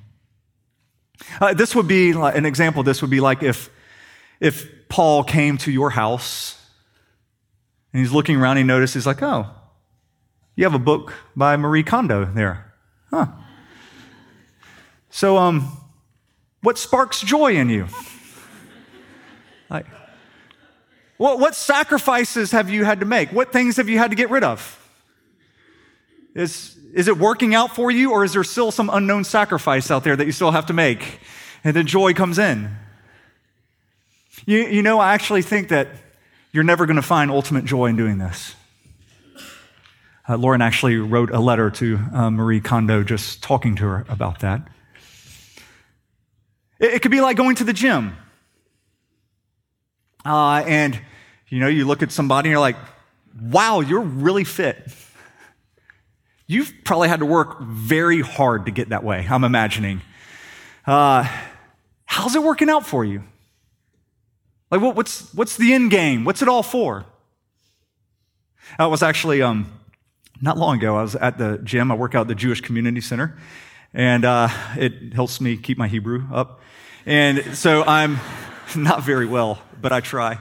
Uh, 1.39 1.53
this 1.53 1.73
would 1.75 1.87
be 1.87 2.11
like, 2.11 2.35
an 2.35 2.45
example. 2.45 2.83
This 2.83 3.01
would 3.01 3.09
be 3.09 3.21
like 3.21 3.41
if, 3.41 3.69
if 4.41 4.69
Paul 4.89 5.23
came 5.23 5.57
to 5.59 5.71
your 5.71 5.91
house 5.91 6.61
and 7.93 8.01
he's 8.01 8.11
looking 8.11 8.35
around, 8.35 8.57
he 8.57 8.63
notices, 8.63 9.05
like, 9.05 9.23
oh, 9.23 9.49
you 10.57 10.65
have 10.65 10.73
a 10.73 10.77
book 10.77 11.13
by 11.37 11.55
Marie 11.55 11.83
Kondo 11.83 12.25
there. 12.25 12.73
Huh. 13.09 13.27
So, 15.09 15.37
um, 15.37 15.77
what 16.63 16.77
sparks 16.77 17.21
joy 17.21 17.55
in 17.55 17.69
you? 17.69 17.87
Like, 19.69 19.85
what, 21.15 21.39
what 21.39 21.55
sacrifices 21.55 22.51
have 22.51 22.69
you 22.69 22.83
had 22.83 22.99
to 22.99 23.05
make? 23.05 23.29
What 23.29 23.53
things 23.53 23.77
have 23.77 23.87
you 23.87 23.99
had 23.99 24.11
to 24.11 24.17
get 24.17 24.29
rid 24.29 24.43
of? 24.43 24.82
Is, 26.35 26.77
is 26.93 27.07
it 27.07 27.17
working 27.17 27.53
out 27.53 27.75
for 27.75 27.91
you, 27.91 28.11
or 28.11 28.23
is 28.23 28.33
there 28.33 28.43
still 28.43 28.71
some 28.71 28.89
unknown 28.89 29.23
sacrifice 29.23 29.91
out 29.91 30.03
there 30.03 30.15
that 30.15 30.25
you 30.25 30.31
still 30.31 30.51
have 30.51 30.65
to 30.67 30.73
make? 30.73 31.19
And 31.63 31.75
then 31.75 31.85
joy 31.85 32.13
comes 32.13 32.39
in. 32.39 32.75
You, 34.45 34.59
you 34.59 34.81
know, 34.81 34.99
I 34.99 35.13
actually 35.13 35.43
think 35.43 35.69
that 35.69 35.89
you're 36.51 36.63
never 36.63 36.85
going 36.85 36.95
to 36.97 37.01
find 37.01 37.31
ultimate 37.31 37.65
joy 37.65 37.87
in 37.87 37.95
doing 37.95 38.17
this. 38.17 38.55
Uh, 40.27 40.37
Lauren 40.37 40.61
actually 40.61 40.97
wrote 40.97 41.31
a 41.31 41.39
letter 41.39 41.69
to 41.69 41.99
uh, 42.13 42.31
Marie 42.31 42.61
Kondo 42.61 43.03
just 43.03 43.43
talking 43.43 43.75
to 43.75 43.83
her 43.83 44.05
about 44.09 44.39
that. 44.39 44.67
It, 46.79 46.95
it 46.95 47.01
could 47.01 47.11
be 47.11 47.21
like 47.21 47.37
going 47.37 47.55
to 47.57 47.63
the 47.63 47.73
gym. 47.73 48.15
Uh, 50.25 50.63
and, 50.65 50.99
you 51.49 51.59
know, 51.59 51.67
you 51.67 51.85
look 51.85 52.01
at 52.01 52.11
somebody 52.11 52.47
and 52.47 52.51
you're 52.51 52.59
like, 52.59 52.77
wow, 53.41 53.81
you're 53.81 54.01
really 54.01 54.45
fit. 54.45 54.91
You've 56.47 56.73
probably 56.83 57.07
had 57.07 57.19
to 57.19 57.25
work 57.25 57.61
very 57.61 58.21
hard 58.21 58.65
to 58.65 58.71
get 58.71 58.89
that 58.89 59.03
way, 59.03 59.25
I'm 59.29 59.43
imagining. 59.43 60.01
Uh, 60.85 61.27
how's 62.05 62.35
it 62.35 62.43
working 62.43 62.69
out 62.69 62.85
for 62.85 63.05
you? 63.05 63.23
Like, 64.69 64.81
what, 64.81 64.95
what's, 64.95 65.33
what's 65.33 65.55
the 65.55 65.73
end 65.73 65.91
game? 65.91 66.25
What's 66.25 66.41
it 66.41 66.47
all 66.47 66.63
for? 66.63 67.05
I 68.77 68.87
was 68.87 69.03
actually, 69.03 69.41
um, 69.41 69.71
not 70.41 70.57
long 70.57 70.77
ago, 70.77 70.97
I 70.97 71.01
was 71.03 71.15
at 71.15 71.37
the 71.37 71.59
gym. 71.63 71.91
I 71.91 71.95
work 71.95 72.15
out 72.15 72.21
at 72.21 72.27
the 72.27 72.35
Jewish 72.35 72.61
Community 72.61 72.99
Center, 72.99 73.37
and 73.93 74.25
uh, 74.25 74.49
it 74.75 75.13
helps 75.13 75.39
me 75.39 75.57
keep 75.57 75.77
my 75.77 75.87
Hebrew 75.87 76.25
up. 76.33 76.59
And 77.05 77.55
so 77.55 77.83
I'm 77.83 78.19
not 78.75 79.03
very 79.03 79.25
well, 79.25 79.61
but 79.79 79.91
I 79.93 80.01
try. 80.01 80.39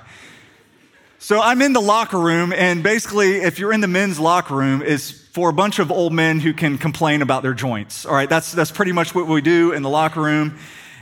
So 1.18 1.40
I'm 1.40 1.62
in 1.62 1.72
the 1.72 1.80
locker 1.80 2.18
room, 2.18 2.52
and 2.52 2.82
basically, 2.82 3.36
if 3.36 3.58
you're 3.58 3.72
in 3.72 3.80
the 3.80 3.88
men's 3.88 4.18
locker 4.18 4.54
room, 4.54 4.82
is 4.82 5.21
for 5.32 5.48
a 5.48 5.52
bunch 5.52 5.78
of 5.78 5.90
old 5.90 6.12
men 6.12 6.40
who 6.40 6.52
can 6.52 6.76
complain 6.76 7.22
about 7.22 7.42
their 7.42 7.54
joints. 7.54 8.04
All 8.04 8.14
right, 8.14 8.28
that's 8.28 8.52
that's 8.52 8.70
pretty 8.70 8.92
much 8.92 9.14
what 9.14 9.26
we 9.26 9.40
do 9.40 9.72
in 9.72 9.82
the 9.82 9.88
locker 9.88 10.20
room. 10.20 10.58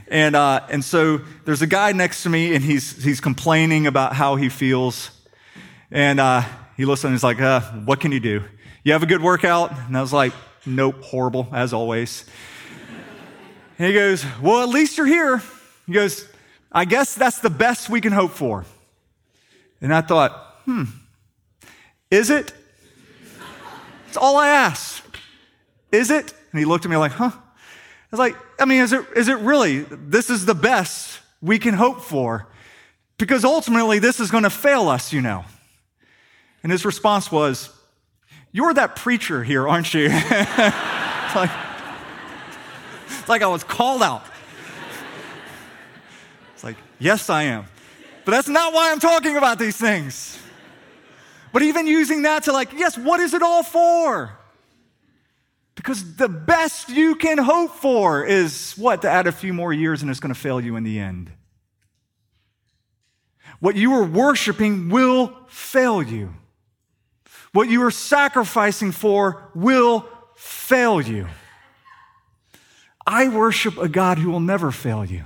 And 0.07 0.35
uh, 0.35 0.61
and 0.71 0.85
so 0.85 1.19
there's 1.45 1.63
a 1.63 1.67
guy 1.67 1.93
next 1.93 2.23
to 2.23 2.29
me, 2.29 2.55
and 2.55 2.65
he's 2.65 3.03
he's 3.03 3.21
complaining 3.21 3.87
about 3.87 4.15
how 4.15 4.37
he 4.37 4.49
feels, 4.49 5.11
and 5.91 6.21
uh, 6.21 6.43
he 6.77 6.85
looks 6.85 7.05
and 7.05 7.13
he's 7.13 7.25
like, 7.25 7.41
uh, 7.41 7.61
"What 7.61 8.01
can 8.01 8.13
you 8.13 8.21
do? 8.21 8.45
You 8.85 8.93
have 8.93 9.03
a 9.03 9.07
good 9.07 9.23
workout?" 9.23 9.77
And 9.77 9.97
I 9.97 10.01
was 10.01 10.13
like, 10.13 10.33
"Nope, 10.65 11.03
horrible 11.03 11.49
as 11.53 11.73
always." 11.73 12.25
and 13.79 13.89
he 13.89 13.93
goes, 13.93 14.25
"Well, 14.41 14.63
at 14.63 14.69
least 14.69 14.97
you're 14.97 15.07
here." 15.07 15.43
He 15.87 15.93
goes, 15.93 16.27
"I 16.71 16.85
guess 16.85 17.17
that's 17.17 17.41
the 17.41 17.51
best 17.51 17.91
we 17.91 18.01
can 18.01 18.13
hope 18.13 18.31
for." 18.31 18.65
And 19.81 19.95
I 19.95 20.03
thought, 20.03 20.33
hmm, 20.67 20.85
is 22.11 22.31
it? 22.31 22.53
That's 24.11 24.17
all 24.17 24.39
I 24.39 24.49
asked. 24.49 25.05
Is 25.93 26.11
it? 26.11 26.35
And 26.51 26.59
he 26.59 26.65
looked 26.65 26.85
at 26.85 26.91
me 26.91 26.97
like, 26.97 27.13
huh? 27.13 27.31
I 27.33 28.07
was 28.11 28.19
like, 28.19 28.37
I 28.59 28.65
mean, 28.65 28.81
is 28.81 28.93
it, 28.93 29.05
is 29.15 29.29
it 29.29 29.39
really? 29.39 29.83
This 29.83 30.31
is 30.31 30.47
the 30.47 30.55
best 30.55 31.21
we 31.41 31.61
can 31.61 31.75
hope 31.75 32.01
for 32.01 32.49
because 33.19 33.45
ultimately 33.45 34.01
this 34.01 34.19
is 34.19 34.33
going 34.33 34.43
to 34.43 34.51
fail 34.51 34.89
us, 34.89 35.13
you 35.13 35.21
know. 35.23 35.45
And 36.65 36.73
his 36.73 36.85
response 36.85 37.31
was, 37.31 37.71
You're 38.51 38.75
that 38.75 38.97
preacher 38.97 39.45
here, 39.45 39.69
aren't 39.69 39.95
you? 39.95 40.09
it's, 40.11 41.37
like, 41.37 41.51
it's 43.07 43.29
like 43.29 43.43
I 43.43 43.47
was 43.47 43.63
called 43.63 44.03
out. 44.03 44.25
It's 46.57 46.65
like, 46.65 46.79
Yes, 46.99 47.31
I 47.31 47.45
am. 47.45 47.67
But 48.25 48.33
that's 48.33 48.49
not 48.49 48.73
why 48.73 48.91
I'm 48.91 48.99
talking 48.99 49.37
about 49.37 49.61
these 49.61 49.77
things. 49.77 50.37
But 51.53 51.63
even 51.63 51.87
using 51.87 52.23
that 52.23 52.45
to, 52.45 52.53
like, 52.53 52.73
yes, 52.73 52.97
what 52.97 53.21
is 53.21 53.35
it 53.35 53.43
all 53.43 53.63
for? 53.63 54.39
Because 55.75 56.17
the 56.17 56.29
best 56.29 56.91
you 56.91 57.15
can 57.15 57.39
hope 57.39 57.75
for 57.75 58.25
is 58.25 58.75
what? 58.77 59.03
To 59.03 59.11
add 59.11 59.27
a 59.27 59.33
few 59.33 59.53
more 59.53 59.73
years 59.73 60.03
and 60.03 60.11
it's 60.11 60.21
going 60.21 60.35
to 60.35 60.39
fail 60.39 60.61
you 60.61 60.77
in 60.77 60.85
the 60.85 60.99
end. 60.99 61.33
What 63.61 63.77
you 63.77 63.95
are 63.95 64.05
worshiping 64.05 64.89
will 64.89 65.37
fail 65.49 66.03
you. 66.03 66.35
What 67.53 67.69
you 67.69 67.83
are 67.83 67.91
sacrificing 67.91 68.93
for 68.93 69.51
will 69.55 70.07
fail 70.37 71.01
you. 71.01 71.27
I 73.07 73.29
worship 73.29 73.77
a 73.77 73.89
God 73.89 74.19
who 74.19 74.31
will 74.31 74.41
never 74.41 74.71
fail 74.71 75.05
you. 75.05 75.25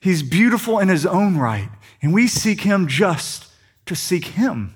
He's 0.00 0.22
beautiful 0.22 0.78
in 0.78 0.88
his 0.88 1.04
own 1.04 1.36
right. 1.36 1.68
And 2.00 2.14
we 2.14 2.28
seek 2.28 2.60
him 2.60 2.88
just 2.88 3.46
to 3.86 3.94
seek 3.94 4.26
him. 4.26 4.74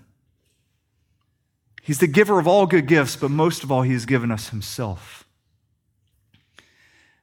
He's 1.89 2.01
the 2.01 2.07
giver 2.07 2.39
of 2.39 2.47
all 2.47 2.67
good 2.67 2.87
gifts, 2.87 3.17
but 3.17 3.31
most 3.31 3.65
of 3.65 3.73
all, 3.73 3.81
he 3.81 3.95
has 3.95 4.05
given 4.05 4.31
us 4.31 4.51
himself. 4.51 5.27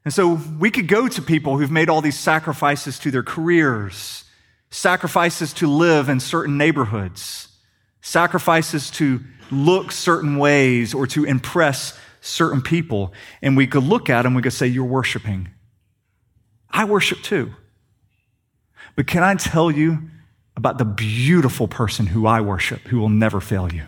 And 0.04 0.12
so 0.12 0.40
we 0.58 0.72
could 0.72 0.88
go 0.88 1.08
to 1.08 1.22
people 1.22 1.60
who've 1.60 1.70
made 1.70 1.88
all 1.88 2.02
these 2.02 2.18
sacrifices 2.18 2.98
to 2.98 3.12
their 3.12 3.22
careers, 3.22 4.24
sacrifices 4.72 5.54
to 5.54 5.68
live 5.68 6.10
in 6.10 6.20
certain 6.20 6.58
neighborhoods, 6.58 7.50
sacrifices 8.02 8.90
to 8.90 9.20
look 9.52 9.92
certain 9.92 10.38
ways 10.40 10.96
or 10.96 11.06
to 11.06 11.26
impress 11.26 11.96
certain 12.22 12.64
people. 12.64 13.14
And 13.44 13.56
we 13.56 13.68
could 13.68 13.84
look 13.84 14.10
at 14.10 14.24
them, 14.24 14.34
we 14.34 14.42
could 14.42 14.52
say, 14.52 14.66
You're 14.66 14.84
worshiping. 14.86 15.50
I 16.72 16.86
worship 16.86 17.22
too. 17.22 17.54
But 18.96 19.06
can 19.06 19.22
I 19.22 19.36
tell 19.36 19.70
you 19.70 20.10
about 20.58 20.80
the 20.80 20.86
beautiful 20.86 21.68
person 21.68 22.08
who 22.08 22.26
I 22.26 22.42
worship, 22.42 22.80
who 22.88 22.98
will 22.98 23.10
never 23.10 23.40
fail 23.40 23.72
you? 23.72 23.84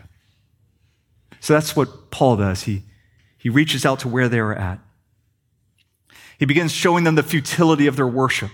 So 1.47 1.53
that's 1.53 1.77
what 1.77 2.11
Paul 2.11 2.35
does. 2.35 2.63
He, 2.63 2.83
he 3.37 3.47
reaches 3.47 3.85
out 3.85 4.01
to 4.01 4.09
where 4.09 4.27
they 4.27 4.39
are 4.39 4.53
at. 4.53 4.79
He 6.37 6.43
begins 6.43 6.73
showing 6.73 7.05
them 7.05 7.15
the 7.15 7.23
futility 7.23 7.87
of 7.87 7.95
their 7.95 8.05
worship 8.05 8.51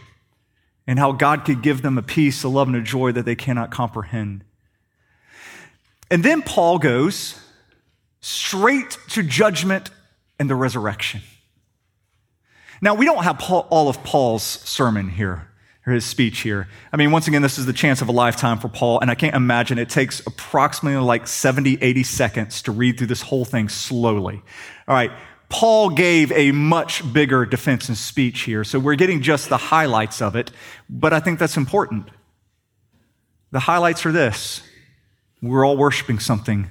and 0.86 0.99
how 0.99 1.12
God 1.12 1.43
could 1.43 1.63
give 1.63 1.82
them 1.82 1.97
a 1.97 2.03
peace, 2.03 2.43
a 2.43 2.47
love, 2.47 2.67
and 2.67 2.77
a 2.77 2.84
joy 2.84 3.12
that 3.13 3.25
they 3.25 3.34
cannot 3.34 3.71
comprehend. 3.71 4.43
And 6.12 6.23
then 6.23 6.43
Paul 6.43 6.77
goes 6.77 7.39
straight 8.21 8.95
to 9.10 9.23
judgment 9.23 9.89
and 10.38 10.47
the 10.47 10.53
resurrection. 10.53 11.21
Now, 12.79 12.93
we 12.93 13.08
don't 13.08 13.23
have 13.23 13.39
Paul, 13.39 13.65
all 13.71 13.89
of 13.89 14.03
Paul's 14.03 14.43
sermon 14.43 15.10
here 15.10 15.49
or 15.86 15.93
his 15.93 16.06
speech 16.06 16.39
here. 16.39 16.67
I 16.91 16.98
mean, 16.98 17.12
once 17.12 17.28
again, 17.28 17.41
this 17.41 17.58
is 17.58 17.65
the 17.65 17.74
chance 17.74 18.02
of 18.02 18.08
a 18.08 18.12
lifetime 18.12 18.58
for 18.58 18.69
Paul, 18.69 19.00
and 19.00 19.12
I 19.12 19.15
can't 19.15 19.36
imagine 19.36 19.78
it 19.78 19.89
takes 19.89 20.26
approximately 20.26 21.04
like 21.04 21.28
70, 21.28 21.78
80 21.82 22.04
seconds 22.04 22.62
to 22.63 22.72
read 22.72 22.98
through 22.98 23.08
this 23.08 23.22
whole 23.22 23.46
thing 23.46 23.69
slowly. 23.69 24.41
All 24.88 24.96
right. 24.96 25.12
Paul 25.50 25.89
gave 25.89 26.32
a 26.32 26.52
much 26.52 27.13
bigger 27.13 27.46
defense 27.46 27.88
and 27.88 27.98
speech 27.98 28.41
here, 28.41 28.63
so 28.63 28.80
we're 28.80 28.96
getting 28.96 29.22
just 29.22 29.50
the 29.50 29.58
highlights 29.58 30.22
of 30.22 30.36
it, 30.36 30.52
but 30.89 31.13
I 31.13 31.19
think 31.19 31.38
that's 31.38 31.58
important. 31.58 32.10
The 33.52 33.60
highlights 33.60 34.06
are 34.06 34.12
this 34.12 34.63
we're 35.41 35.65
all 35.65 35.76
worshiping 35.76 36.19
something, 36.19 36.69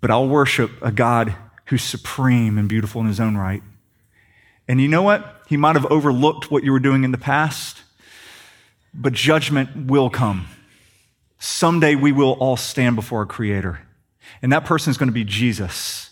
but 0.00 0.10
I'll 0.10 0.28
worship 0.28 0.72
a 0.82 0.90
God 0.90 1.34
who's 1.66 1.82
supreme 1.82 2.58
and 2.58 2.68
beautiful 2.68 3.00
in 3.00 3.06
his 3.06 3.20
own 3.20 3.36
right. 3.36 3.62
And 4.66 4.80
you 4.80 4.88
know 4.88 5.02
what? 5.02 5.42
He 5.48 5.56
might 5.56 5.76
have 5.76 5.86
overlooked 5.86 6.50
what 6.50 6.64
you 6.64 6.72
were 6.72 6.80
doing 6.80 7.04
in 7.04 7.12
the 7.12 7.18
past 7.18 7.82
but 8.94 9.12
judgment 9.12 9.88
will 9.88 10.10
come. 10.10 10.46
Someday 11.38 11.94
we 11.94 12.12
will 12.12 12.32
all 12.32 12.56
stand 12.56 12.96
before 12.96 13.22
a 13.22 13.26
creator, 13.26 13.80
and 14.42 14.52
that 14.52 14.64
person 14.64 14.90
is 14.90 14.96
going 14.96 15.08
to 15.08 15.12
be 15.12 15.24
Jesus. 15.24 16.10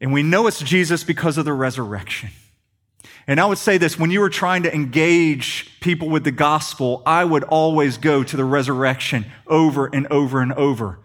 And 0.00 0.12
we 0.12 0.22
know 0.22 0.46
it's 0.46 0.60
Jesus 0.60 1.04
because 1.04 1.38
of 1.38 1.44
the 1.44 1.52
resurrection. 1.52 2.30
And 3.26 3.40
I 3.40 3.46
would 3.46 3.58
say 3.58 3.78
this 3.78 3.98
when 3.98 4.10
you 4.10 4.20
were 4.20 4.30
trying 4.30 4.64
to 4.64 4.74
engage 4.74 5.80
people 5.80 6.10
with 6.10 6.24
the 6.24 6.30
gospel, 6.30 7.02
I 7.06 7.24
would 7.24 7.44
always 7.44 7.96
go 7.96 8.22
to 8.22 8.36
the 8.36 8.44
resurrection 8.44 9.24
over 9.46 9.86
and 9.86 10.06
over 10.08 10.40
and 10.40 10.52
over. 10.52 10.98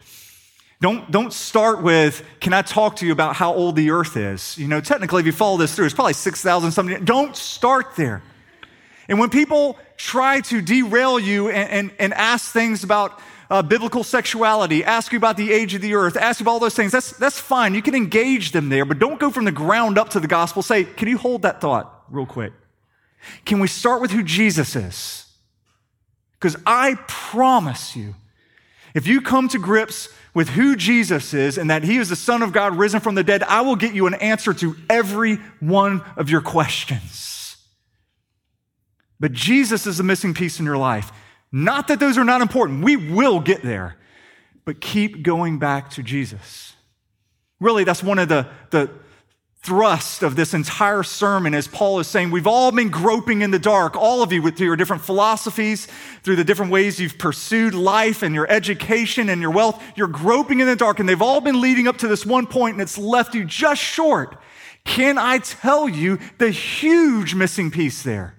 Don't, 0.81 1.11
don't 1.11 1.33
start 1.33 1.81
with, 1.81 2.23
can 2.39 2.53
I 2.53 2.61
talk 2.61 2.97
to 2.97 3.05
you 3.05 3.11
about 3.11 3.35
how 3.35 3.53
old 3.53 3.75
the 3.75 3.91
earth 3.91 4.15
is? 4.15 4.57
You 4.57 4.67
know, 4.67 4.79
technically, 4.79 5.19
if 5.19 5.25
you 5.25 5.33
follow 5.33 5.57
this 5.57 5.75
through, 5.75 5.85
it's 5.85 5.95
probably 5.95 6.13
6,000 6.13 6.71
something. 6.71 7.03
Don't 7.03 7.35
start 7.35 7.95
there. 7.97 8.21
And 9.09 9.19
when 9.19 9.29
people 9.29 9.77
try 9.97 10.39
to 10.41 10.61
derail 10.61 11.19
you 11.19 11.49
and, 11.49 11.69
and, 11.69 11.91
and 11.99 12.13
ask 12.13 12.53
things 12.53 12.83
about 12.83 13.19
uh, 13.49 13.63
biblical 13.63 14.03
sexuality, 14.03 14.83
ask 14.83 15.11
you 15.11 15.17
about 15.17 15.35
the 15.35 15.51
age 15.51 15.73
of 15.73 15.81
the 15.81 15.95
earth, 15.95 16.15
ask 16.15 16.39
you 16.39 16.43
about 16.43 16.51
all 16.51 16.59
those 16.59 16.75
things, 16.75 16.91
that's, 16.91 17.11
that's 17.13 17.39
fine. 17.39 17.73
You 17.73 17.81
can 17.81 17.95
engage 17.95 18.51
them 18.51 18.69
there, 18.69 18.85
but 18.85 18.99
don't 18.99 19.19
go 19.19 19.31
from 19.31 19.45
the 19.45 19.51
ground 19.51 19.97
up 19.97 20.09
to 20.09 20.19
the 20.19 20.27
gospel. 20.27 20.61
Say, 20.61 20.83
can 20.83 21.07
you 21.07 21.17
hold 21.17 21.41
that 21.41 21.59
thought 21.59 22.03
real 22.09 22.27
quick? 22.27 22.53
Can 23.45 23.59
we 23.59 23.67
start 23.67 23.99
with 23.99 24.11
who 24.11 24.21
Jesus 24.21 24.75
is? 24.75 25.25
Because 26.33 26.55
I 26.65 26.95
promise 27.07 27.95
you, 27.95 28.13
if 28.93 29.07
you 29.07 29.21
come 29.21 29.49
to 29.49 29.57
grips 29.57 30.09
with 30.35 30.49
who 30.49 30.75
Jesus 30.75 31.33
is 31.33 31.57
and 31.57 31.71
that 31.71 31.83
he 31.83 31.97
is 31.97 32.09
the 32.09 32.15
Son 32.15 32.43
of 32.43 32.53
God 32.53 32.77
risen 32.77 32.99
from 32.99 33.15
the 33.15 33.23
dead, 33.23 33.41
I 33.43 33.61
will 33.61 33.75
get 33.75 33.95
you 33.95 34.05
an 34.05 34.13
answer 34.13 34.53
to 34.53 34.75
every 34.87 35.37
one 35.59 36.03
of 36.15 36.29
your 36.29 36.41
questions. 36.41 37.38
But 39.19 39.33
Jesus 39.33 39.85
is 39.85 39.97
the 39.97 40.03
missing 40.03 40.33
piece 40.33 40.59
in 40.59 40.65
your 40.65 40.77
life. 40.77 41.11
Not 41.51 41.87
that 41.87 41.99
those 41.99 42.17
are 42.17 42.23
not 42.23 42.41
important. 42.41 42.83
We 42.83 42.95
will 42.95 43.39
get 43.39 43.63
there. 43.63 43.95
But 44.65 44.81
keep 44.81 45.23
going 45.23 45.59
back 45.59 45.89
to 45.91 46.03
Jesus. 46.03 46.73
Really, 47.59 47.83
that's 47.83 48.03
one 48.03 48.19
of 48.19 48.29
the, 48.29 48.47
the 48.69 48.89
thrust 49.61 50.23
of 50.23 50.35
this 50.35 50.53
entire 50.53 51.03
sermon 51.03 51.53
as 51.53 51.67
Paul 51.67 51.99
is 51.99 52.07
saying, 52.07 52.31
we've 52.31 52.47
all 52.47 52.71
been 52.71 52.89
groping 52.89 53.41
in 53.41 53.51
the 53.51 53.59
dark, 53.59 53.97
all 53.97 54.23
of 54.23 54.31
you 54.31 54.41
with 54.41 54.59
your 54.59 54.77
different 54.77 55.01
philosophies, 55.01 55.87
through 56.23 56.37
the 56.37 56.43
different 56.45 56.71
ways 56.71 56.99
you've 56.99 57.17
pursued 57.17 57.73
life 57.73 58.23
and 58.23 58.33
your 58.33 58.49
education 58.49 59.27
and 59.27 59.41
your 59.41 59.51
wealth. 59.51 59.83
You're 59.97 60.07
groping 60.07 60.61
in 60.61 60.67
the 60.67 60.77
dark, 60.77 60.99
and 60.99 61.09
they've 61.09 61.21
all 61.21 61.41
been 61.41 61.59
leading 61.59 61.87
up 61.87 61.97
to 61.97 62.07
this 62.07 62.25
one 62.25 62.47
point, 62.47 62.75
and 62.75 62.81
it's 62.81 62.97
left 62.97 63.35
you 63.35 63.43
just 63.43 63.81
short. 63.81 64.37
Can 64.85 65.17
I 65.17 65.39
tell 65.39 65.89
you 65.89 66.19
the 66.37 66.51
huge 66.51 67.35
missing 67.35 67.69
piece 67.69 68.01
there? 68.03 68.38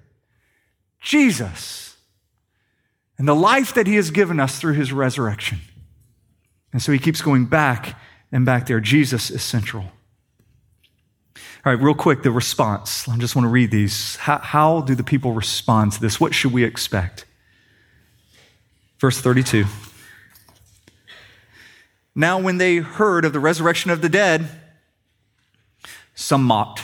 Jesus 1.00 1.96
and 3.18 3.26
the 3.26 3.34
life 3.34 3.74
that 3.74 3.86
he 3.86 3.96
has 3.96 4.10
given 4.10 4.40
us 4.40 4.58
through 4.58 4.74
his 4.74 4.92
resurrection. 4.92 5.58
And 6.72 6.80
so 6.80 6.92
he 6.92 6.98
keeps 6.98 7.20
going 7.20 7.46
back 7.46 7.98
and 8.32 8.46
back 8.46 8.66
there. 8.66 8.80
Jesus 8.80 9.30
is 9.30 9.42
central. 9.42 9.84
All 11.62 11.74
right, 11.74 11.82
real 11.82 11.94
quick, 11.94 12.22
the 12.22 12.30
response. 12.30 13.06
I 13.08 13.16
just 13.18 13.36
want 13.36 13.44
to 13.44 13.50
read 13.50 13.70
these. 13.70 14.16
How, 14.16 14.38
how 14.38 14.80
do 14.80 14.94
the 14.94 15.04
people 15.04 15.32
respond 15.32 15.92
to 15.92 16.00
this? 16.00 16.18
What 16.18 16.32
should 16.32 16.52
we 16.52 16.64
expect? 16.64 17.26
Verse 18.98 19.20
32. 19.20 19.66
Now, 22.14 22.38
when 22.38 22.56
they 22.58 22.76
heard 22.76 23.24
of 23.24 23.32
the 23.32 23.40
resurrection 23.40 23.90
of 23.90 24.00
the 24.00 24.08
dead, 24.08 24.48
some 26.14 26.44
mocked, 26.44 26.82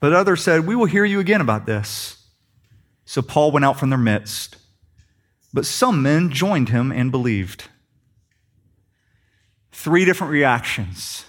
but 0.00 0.12
others 0.12 0.42
said, 0.42 0.66
We 0.66 0.74
will 0.74 0.86
hear 0.86 1.04
you 1.04 1.20
again 1.20 1.40
about 1.40 1.66
this. 1.66 2.21
So 3.12 3.20
Paul 3.20 3.52
went 3.52 3.62
out 3.62 3.78
from 3.78 3.90
their 3.90 3.98
midst, 3.98 4.56
but 5.52 5.66
some 5.66 6.00
men 6.00 6.30
joined 6.30 6.70
him 6.70 6.90
and 6.90 7.10
believed. 7.10 7.64
Three 9.70 10.06
different 10.06 10.32
reactions 10.32 11.26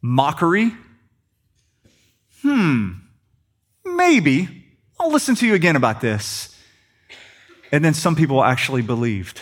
mockery, 0.00 0.72
hmm, 2.42 2.90
maybe. 3.84 4.64
I'll 5.00 5.10
listen 5.10 5.34
to 5.34 5.46
you 5.48 5.54
again 5.54 5.74
about 5.74 6.00
this. 6.00 6.56
And 7.72 7.84
then 7.84 7.92
some 7.92 8.14
people 8.14 8.44
actually 8.44 8.82
believed. 8.82 9.40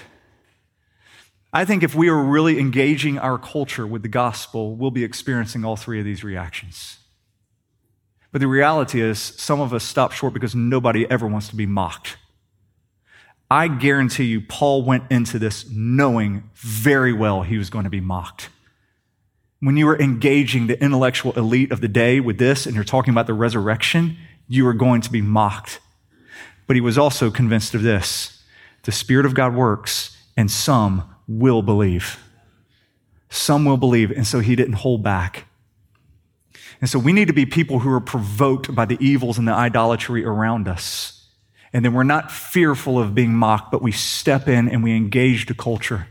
I 1.52 1.66
think 1.66 1.82
if 1.82 1.94
we 1.94 2.08
are 2.08 2.24
really 2.24 2.58
engaging 2.58 3.18
our 3.18 3.36
culture 3.36 3.86
with 3.86 4.00
the 4.00 4.08
gospel, 4.08 4.76
we'll 4.76 4.90
be 4.90 5.04
experiencing 5.04 5.62
all 5.62 5.76
three 5.76 5.98
of 5.98 6.06
these 6.06 6.24
reactions. 6.24 6.96
But 8.32 8.40
the 8.40 8.48
reality 8.48 9.00
is, 9.00 9.20
some 9.20 9.60
of 9.60 9.72
us 9.72 9.84
stop 9.84 10.12
short 10.12 10.32
because 10.32 10.54
nobody 10.54 11.08
ever 11.08 11.26
wants 11.26 11.48
to 11.48 11.56
be 11.56 11.66
mocked. 11.66 12.16
I 13.50 13.68
guarantee 13.68 14.24
you, 14.24 14.40
Paul 14.40 14.82
went 14.82 15.04
into 15.10 15.38
this 15.38 15.68
knowing 15.70 16.50
very 16.54 17.12
well 17.12 17.42
he 17.42 17.58
was 17.58 17.70
going 17.70 17.84
to 17.84 17.90
be 17.90 18.00
mocked 18.00 18.48
when 19.62 19.76
you 19.76 19.86
were 19.86 20.00
engaging 20.00 20.66
the 20.66 20.82
intellectual 20.82 21.32
elite 21.34 21.70
of 21.70 21.80
the 21.80 21.86
day 21.86 22.18
with 22.18 22.36
this 22.36 22.66
and 22.66 22.74
you're 22.74 22.82
talking 22.82 23.12
about 23.12 23.28
the 23.28 23.32
resurrection, 23.32 24.16
you 24.48 24.66
are 24.66 24.74
going 24.74 25.00
to 25.00 25.10
be 25.10 25.22
mocked. 25.22 25.78
But 26.66 26.74
he 26.74 26.80
was 26.80 26.98
also 26.98 27.30
convinced 27.30 27.72
of 27.74 27.82
this 27.82 28.42
the 28.82 28.90
Spirit 28.90 29.24
of 29.24 29.34
God 29.34 29.54
works, 29.54 30.16
and 30.36 30.50
some 30.50 31.14
will 31.28 31.62
believe. 31.62 32.18
Some 33.30 33.64
will 33.64 33.76
believe, 33.76 34.10
and 34.10 34.26
so 34.26 34.40
he 34.40 34.56
didn't 34.56 34.74
hold 34.74 35.04
back. 35.04 35.46
And 36.82 36.90
so 36.90 36.98
we 36.98 37.12
need 37.12 37.28
to 37.28 37.32
be 37.32 37.46
people 37.46 37.78
who 37.78 37.92
are 37.92 38.00
provoked 38.00 38.74
by 38.74 38.84
the 38.84 38.98
evils 39.00 39.38
and 39.38 39.46
the 39.46 39.52
idolatry 39.52 40.24
around 40.24 40.66
us. 40.66 41.28
And 41.72 41.84
then 41.84 41.94
we're 41.94 42.02
not 42.02 42.32
fearful 42.32 42.98
of 42.98 43.14
being 43.14 43.32
mocked, 43.32 43.70
but 43.70 43.80
we 43.80 43.92
step 43.92 44.48
in 44.48 44.68
and 44.68 44.82
we 44.82 44.94
engage 44.96 45.46
the 45.46 45.54
culture. 45.54 46.08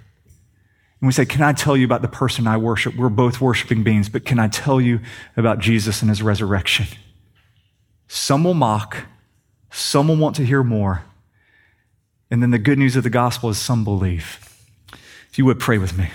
And 1.02 1.08
we 1.08 1.12
say, 1.12 1.26
Can 1.26 1.42
I 1.42 1.52
tell 1.52 1.76
you 1.76 1.84
about 1.84 2.02
the 2.02 2.08
person 2.08 2.48
I 2.48 2.56
worship? 2.56 2.96
We're 2.96 3.10
both 3.10 3.42
worshiping 3.42 3.84
beings, 3.84 4.08
but 4.08 4.24
can 4.24 4.40
I 4.40 4.48
tell 4.48 4.80
you 4.80 5.02
about 5.36 5.60
Jesus 5.60 6.02
and 6.02 6.10
his 6.10 6.24
resurrection? 6.24 6.88
Some 8.08 8.46
will 8.46 8.54
mock, 8.54 9.06
some 9.72 10.08
will 10.08 10.16
want 10.16 10.38
to 10.38 10.46
hear 10.46 10.64
more. 10.64 11.04
And 12.32 12.42
then 12.42 12.52
the 12.52 12.58
good 12.58 12.80
news 12.80 12.96
of 12.96 13.04
the 13.04 13.10
gospel 13.10 13.50
is 13.50 13.58
some 13.58 13.84
believe. 13.84 14.40
If 15.30 15.38
you 15.38 15.44
would 15.44 15.60
pray 15.60 15.78
with 15.78 15.98
me. 15.98 16.12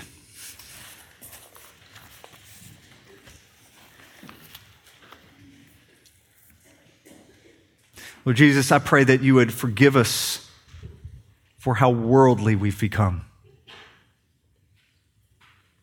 Lord 8.27 8.35
Jesus, 8.35 8.73
I 8.73 8.79
pray 8.79 9.05
that 9.05 9.21
you 9.21 9.35
would 9.35 9.53
forgive 9.53 9.95
us 9.95 10.45
for 11.57 11.75
how 11.75 11.91
worldly 11.91 12.57
we've 12.57 12.77
become 12.77 13.21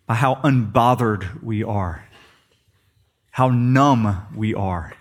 by 0.05 0.13
how 0.13 0.35
unbothered 0.35 1.43
we 1.43 1.65
are, 1.65 2.07
how 3.31 3.49
numb 3.49 4.27
we 4.37 4.53
are 4.53 4.93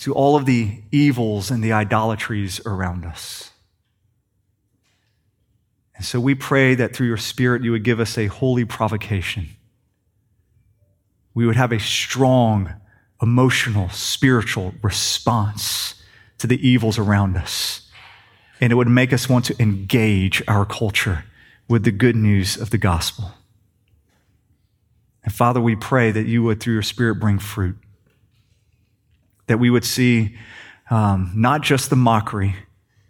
to 0.00 0.12
all 0.12 0.34
of 0.34 0.46
the 0.46 0.82
evils 0.90 1.48
and 1.48 1.62
the 1.62 1.72
idolatries 1.72 2.60
around 2.66 3.04
us. 3.04 3.52
And 5.94 6.04
so 6.04 6.18
we 6.18 6.34
pray 6.34 6.74
that 6.74 6.92
through 6.92 7.06
your 7.06 7.18
Spirit, 7.18 7.62
you 7.62 7.70
would 7.70 7.84
give 7.84 8.00
us 8.00 8.18
a 8.18 8.26
holy 8.26 8.64
provocation. 8.64 9.46
We 11.34 11.46
would 11.46 11.54
have 11.54 11.70
a 11.70 11.78
strong, 11.78 12.74
emotional, 13.22 13.90
spiritual 13.90 14.74
response 14.82 15.94
to 16.40 16.46
the 16.46 16.66
evils 16.66 16.98
around 16.98 17.36
us. 17.36 17.88
And 18.60 18.72
it 18.72 18.76
would 18.76 18.88
make 18.88 19.12
us 19.12 19.28
want 19.28 19.44
to 19.46 19.62
engage 19.62 20.42
our 20.48 20.66
culture 20.66 21.24
with 21.68 21.84
the 21.84 21.92
good 21.92 22.16
news 22.16 22.56
of 22.56 22.70
the 22.70 22.78
gospel. 22.78 23.32
And 25.22 25.32
Father, 25.32 25.60
we 25.60 25.76
pray 25.76 26.10
that 26.10 26.26
you 26.26 26.42
would, 26.42 26.60
through 26.60 26.74
your 26.74 26.82
Spirit, 26.82 27.16
bring 27.16 27.38
fruit. 27.38 27.76
That 29.46 29.58
we 29.58 29.70
would 29.70 29.84
see 29.84 30.36
um, 30.90 31.30
not 31.34 31.60
just 31.60 31.90
the 31.90 31.96
mockery, 31.96 32.56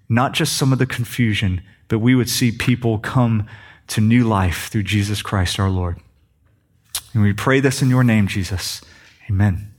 not 0.09 0.33
just 0.33 0.57
some 0.57 0.72
of 0.72 0.78
the 0.78 0.87
confusion, 0.87 1.62
but 1.89 2.01
we 2.01 2.14
would 2.14 2.28
see 2.28 2.53
people 2.53 2.99
come 2.99 3.47
to 3.89 4.01
new 4.01 4.24
life 4.24 4.68
through 4.70 4.85
Jesus 4.85 5.22
Christ 5.22 5.59
our 5.59 5.70
Lord. 5.70 5.99
And 7.14 7.22
we 7.22 7.33
pray 7.33 7.61
this 7.61 7.81
in 7.81 7.91
your 7.91 8.05
name, 8.05 8.26
Jesus. 8.26 8.81
Amen. 9.28 9.70